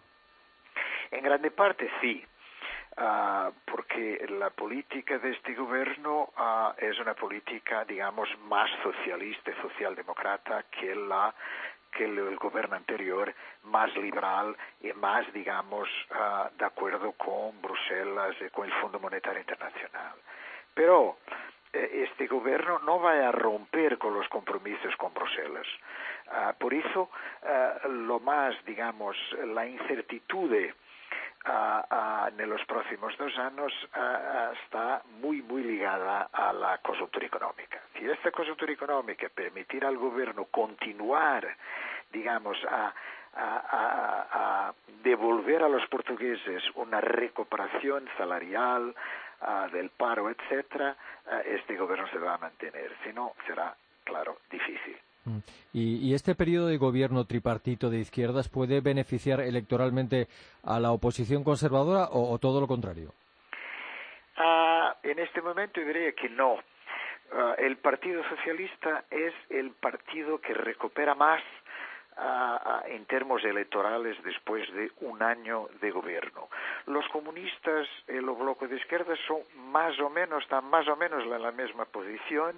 En 1.15 1.23
grande 1.23 1.49
parte 1.49 1.89
sí, 2.01 2.21
uh, 2.97 3.49
porque 3.63 4.25
la 4.37 4.49
política 4.49 5.17
de 5.17 5.31
este 5.31 5.53
gobierno 5.53 6.33
uh, 6.37 6.73
es 6.77 6.99
una 6.99 7.13
política, 7.13 7.85
digamos, 7.85 8.27
más 8.49 8.69
socialista 8.83 9.53
socialdemócrata 9.61 10.63
que 10.63 10.93
la 10.93 11.33
que 11.89 12.03
el, 12.03 12.35
gobierno 12.35 12.75
anterior, 12.75 13.33
más 13.63 13.95
liberal 13.95 14.57
y 14.81 14.91
más, 14.91 15.31
digamos, 15.31 15.87
uh, 16.11 16.53
de 16.57 16.65
acuerdo 16.65 17.13
con 17.13 17.61
Bruselas 17.61 18.35
y 18.45 18.49
con 18.49 18.65
el 18.65 18.73
Fondo 18.81 18.99
Monetario 18.99 19.39
Internacional. 19.39 20.15
Pero 20.73 21.19
eh, 21.71 22.09
este 22.09 22.27
gobierno 22.27 22.79
no 22.79 22.99
va 22.99 23.29
a 23.29 23.31
romper 23.31 23.97
con 23.97 24.13
los 24.13 24.27
compromisos 24.27 24.93
con 24.97 25.13
Bruselas. 25.13 25.67
Por 26.57 26.73
eso, 26.73 27.11
lo 27.87 28.19
más, 28.19 28.55
digamos, 28.65 29.15
la 29.53 29.67
incertidumbre 29.67 30.73
en 31.45 32.49
los 32.49 32.63
próximos 32.65 33.15
dos 33.17 33.37
años 33.37 33.71
está 34.63 35.01
muy, 35.19 35.41
muy 35.41 35.63
ligada 35.63 36.29
a 36.31 36.51
la 36.53 36.77
coyuntura 36.79 37.25
económica. 37.25 37.81
Si 37.93 38.09
esta 38.09 38.31
coyuntura 38.31 38.71
económica 38.71 39.29
permitirá 39.29 39.87
al 39.87 39.97
gobierno 39.97 40.45
continuar, 40.45 41.55
digamos, 42.11 42.57
a, 42.69 42.93
devolver 45.03 45.61
a 45.61 45.69
los 45.69 45.85
portugueses 45.87 46.63
una 46.75 46.99
recuperación 46.99 48.09
salarial 48.17 48.95
del 49.71 49.89
paro, 49.91 50.29
etcétera, 50.29 50.95
este 51.45 51.75
gobierno 51.75 52.07
se 52.07 52.17
va 52.17 52.35
a 52.35 52.37
mantener. 52.37 52.91
Si 53.03 53.13
no, 53.13 53.33
será, 53.45 53.75
claro, 54.03 54.37
difícil. 54.49 54.97
Mm. 55.25 55.39
¿Y, 55.73 56.13
este 56.13 56.35
periodo 56.35 56.67
de 56.67 56.77
gobierno 56.77 57.25
tripartito 57.25 57.89
de 57.89 57.99
izquierdas 57.99 58.47
puede 58.47 58.79
beneficiar 58.81 59.41
electoralmente 59.41 60.27
a 60.63 60.79
la 60.79 60.91
oposición 60.91 61.43
conservadora 61.43 62.09
o, 62.11 62.37
todo 62.39 62.61
lo 62.61 62.67
contrario? 62.67 63.11
Ah, 64.37 64.95
en 65.03 65.19
este 65.19 65.41
momento 65.41 65.81
diría 65.81 66.11
que 66.13 66.29
no. 66.29 66.57
Ah, 67.33 67.55
el 67.57 67.77
Partido 67.77 68.23
Socialista 68.29 69.05
es 69.09 69.33
el 69.49 69.71
partido 69.71 70.39
que 70.39 70.53
recupera 70.53 71.15
más 71.15 71.41
ah, 72.17 72.83
en 72.87 73.05
términos 73.05 73.43
electorales 73.43 74.15
después 74.23 74.71
de 74.73 74.91
un 75.01 75.23
año 75.23 75.67
de 75.81 75.89
gobierno. 75.89 76.49
Los 76.85 77.07
comunistas 77.09 77.87
y 78.07 78.21
los 78.21 78.37
bloques 78.37 78.69
de 78.69 78.77
izquierda 78.77 79.15
son 79.27 79.41
más 79.71 79.99
o 79.99 80.09
menos, 80.09 80.43
están 80.43 80.69
más 80.69 80.87
o 80.87 80.95
menos 80.95 81.23
en 81.23 81.41
la 81.41 81.51
misma 81.51 81.85
posición 81.85 82.55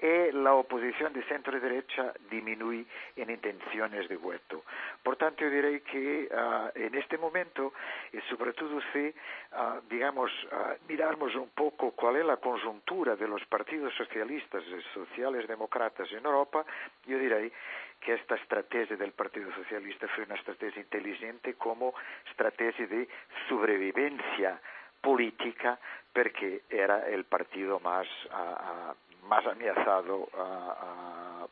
y 0.00 0.32
la 0.32 0.54
oposición 0.54 1.12
de 1.12 1.22
centro 1.24 1.56
y 1.56 1.60
derecha 1.60 2.12
disminuye 2.30 2.86
en 3.16 3.30
intenciones 3.30 4.08
de 4.08 4.16
voto. 4.16 4.64
Por 5.02 5.16
tanto, 5.16 5.44
yo 5.44 5.50
diré 5.50 5.82
que 5.82 6.28
uh, 6.30 6.70
en 6.74 6.94
este 6.94 7.18
momento, 7.18 7.74
y 8.12 8.20
sobre 8.30 8.52
todo 8.54 8.80
si, 8.92 9.08
uh, 9.08 9.80
digamos, 9.88 10.30
uh, 10.44 10.74
miramos 10.88 11.34
un 11.34 11.50
poco 11.50 11.90
cuál 11.92 12.16
es 12.16 12.24
la 12.24 12.38
conjuntura 12.38 13.14
de 13.16 13.28
los 13.28 13.44
partidos 13.46 13.92
socialistas 13.94 14.62
y 14.64 14.82
sociales 14.94 15.46
demócratas 15.46 16.10
en 16.12 16.24
Europa, 16.24 16.64
yo 17.06 17.18
diré 17.18 17.52
que 18.00 18.14
esta 18.14 18.36
estrategia 18.36 18.96
del 18.96 19.12
Partido 19.12 19.52
Socialista 19.54 20.08
fue 20.08 20.24
una 20.24 20.36
estrategia 20.36 20.80
inteligente 20.80 21.54
como 21.54 21.92
estrategia 22.30 22.86
de 22.86 23.06
sobrevivencia 23.48 24.58
política 25.02 25.78
porque 26.12 26.62
era 26.70 27.08
el 27.08 27.24
partido 27.24 27.78
más 27.80 28.06
más 29.28 29.46
ameaçado 29.46 30.28
a, 30.34 30.44
a, 30.44 31.48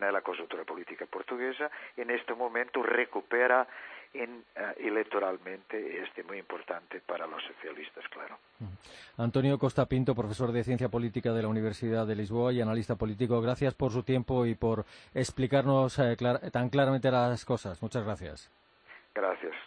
nella 0.00 0.20
conjuntura 0.20 0.64
política 0.64 1.06
portuguesa 1.06 1.70
en 1.96 2.10
este 2.10 2.34
momento 2.34 2.82
recupera 2.82 3.66
en, 4.12 4.44
uh, 4.56 4.78
electoralmente 4.78 6.02
este 6.02 6.22
muy 6.22 6.38
importante 6.38 7.00
para 7.00 7.26
los 7.26 7.42
socialistas, 7.42 8.04
claro. 8.08 8.38
Antonio 9.18 9.58
Costa 9.58 9.86
Pinto, 9.86 10.14
profesor 10.14 10.52
de 10.52 10.62
Ciencia 10.62 10.88
Política 10.88 11.32
de 11.32 11.42
la 11.42 11.48
Universidad 11.48 12.06
de 12.06 12.14
Lisboa 12.14 12.52
y 12.52 12.60
analista 12.60 12.94
político, 12.94 13.40
gracias 13.40 13.74
por 13.74 13.90
su 13.90 14.04
tiempo 14.04 14.46
y 14.46 14.54
por 14.54 14.84
explicarnos 15.14 15.98
eh, 15.98 16.16
clar 16.16 16.38
tan 16.52 16.68
claramente 16.70 17.10
las 17.10 17.44
cosas. 17.44 17.82
Muchas 17.82 18.04
gracias. 18.04 18.50
Gracias. 19.14 19.63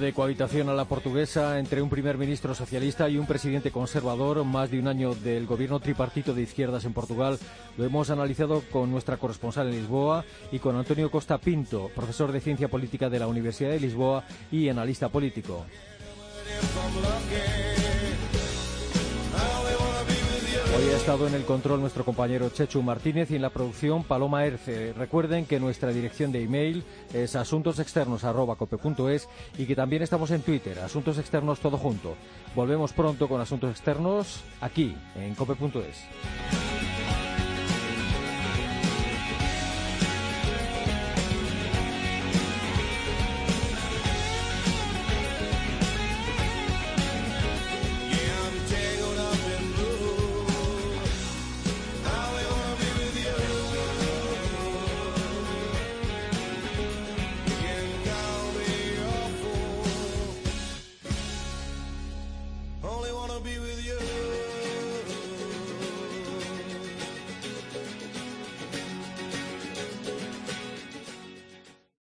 De 0.00 0.12
cohabitación 0.12 0.68
a 0.68 0.74
la 0.74 0.84
portuguesa 0.84 1.58
entre 1.58 1.82
un 1.82 1.90
primer 1.90 2.18
ministro 2.18 2.54
socialista 2.54 3.08
y 3.08 3.18
un 3.18 3.26
presidente 3.26 3.70
conservador, 3.70 4.44
más 4.44 4.70
de 4.70 4.78
un 4.78 4.88
año 4.88 5.14
del 5.14 5.46
gobierno 5.46 5.80
tripartito 5.80 6.34
de 6.34 6.42
izquierdas 6.42 6.84
en 6.84 6.92
Portugal. 6.92 7.38
Lo 7.76 7.84
hemos 7.84 8.10
analizado 8.10 8.62
con 8.70 8.90
nuestra 8.90 9.16
corresponsal 9.16 9.68
en 9.68 9.74
Lisboa 9.74 10.24
y 10.52 10.58
con 10.58 10.76
Antonio 10.76 11.10
Costa 11.10 11.38
Pinto, 11.38 11.90
profesor 11.94 12.32
de 12.32 12.40
Ciencia 12.40 12.68
Política 12.68 13.08
de 13.08 13.18
la 13.18 13.26
Universidad 13.26 13.70
de 13.70 13.80
Lisboa 13.80 14.24
y 14.50 14.68
analista 14.68 15.08
político. 15.08 15.64
Hoy 20.78 20.90
ha 20.90 20.96
estado 20.96 21.26
en 21.26 21.34
el 21.34 21.44
control 21.44 21.80
nuestro 21.80 22.04
compañero 22.04 22.50
Chechu 22.50 22.82
Martínez 22.82 23.32
y 23.32 23.34
en 23.34 23.42
la 23.42 23.50
producción 23.50 24.04
Paloma 24.04 24.46
Erce. 24.46 24.92
Recuerden 24.92 25.44
que 25.44 25.58
nuestra 25.58 25.90
dirección 25.90 26.30
de 26.30 26.44
email 26.44 26.84
es 27.12 27.34
asuntosexternos.cope.es 27.34 29.28
y 29.58 29.66
que 29.66 29.74
también 29.74 30.02
estamos 30.02 30.30
en 30.30 30.42
Twitter, 30.42 30.78
Asuntos 30.78 31.18
Externos 31.18 31.58
Todo 31.58 31.78
Junto. 31.78 32.14
Volvemos 32.54 32.92
pronto 32.92 33.26
con 33.26 33.40
Asuntos 33.40 33.72
Externos 33.72 34.44
aquí 34.60 34.94
en 35.16 35.34
cope.es. 35.34 36.67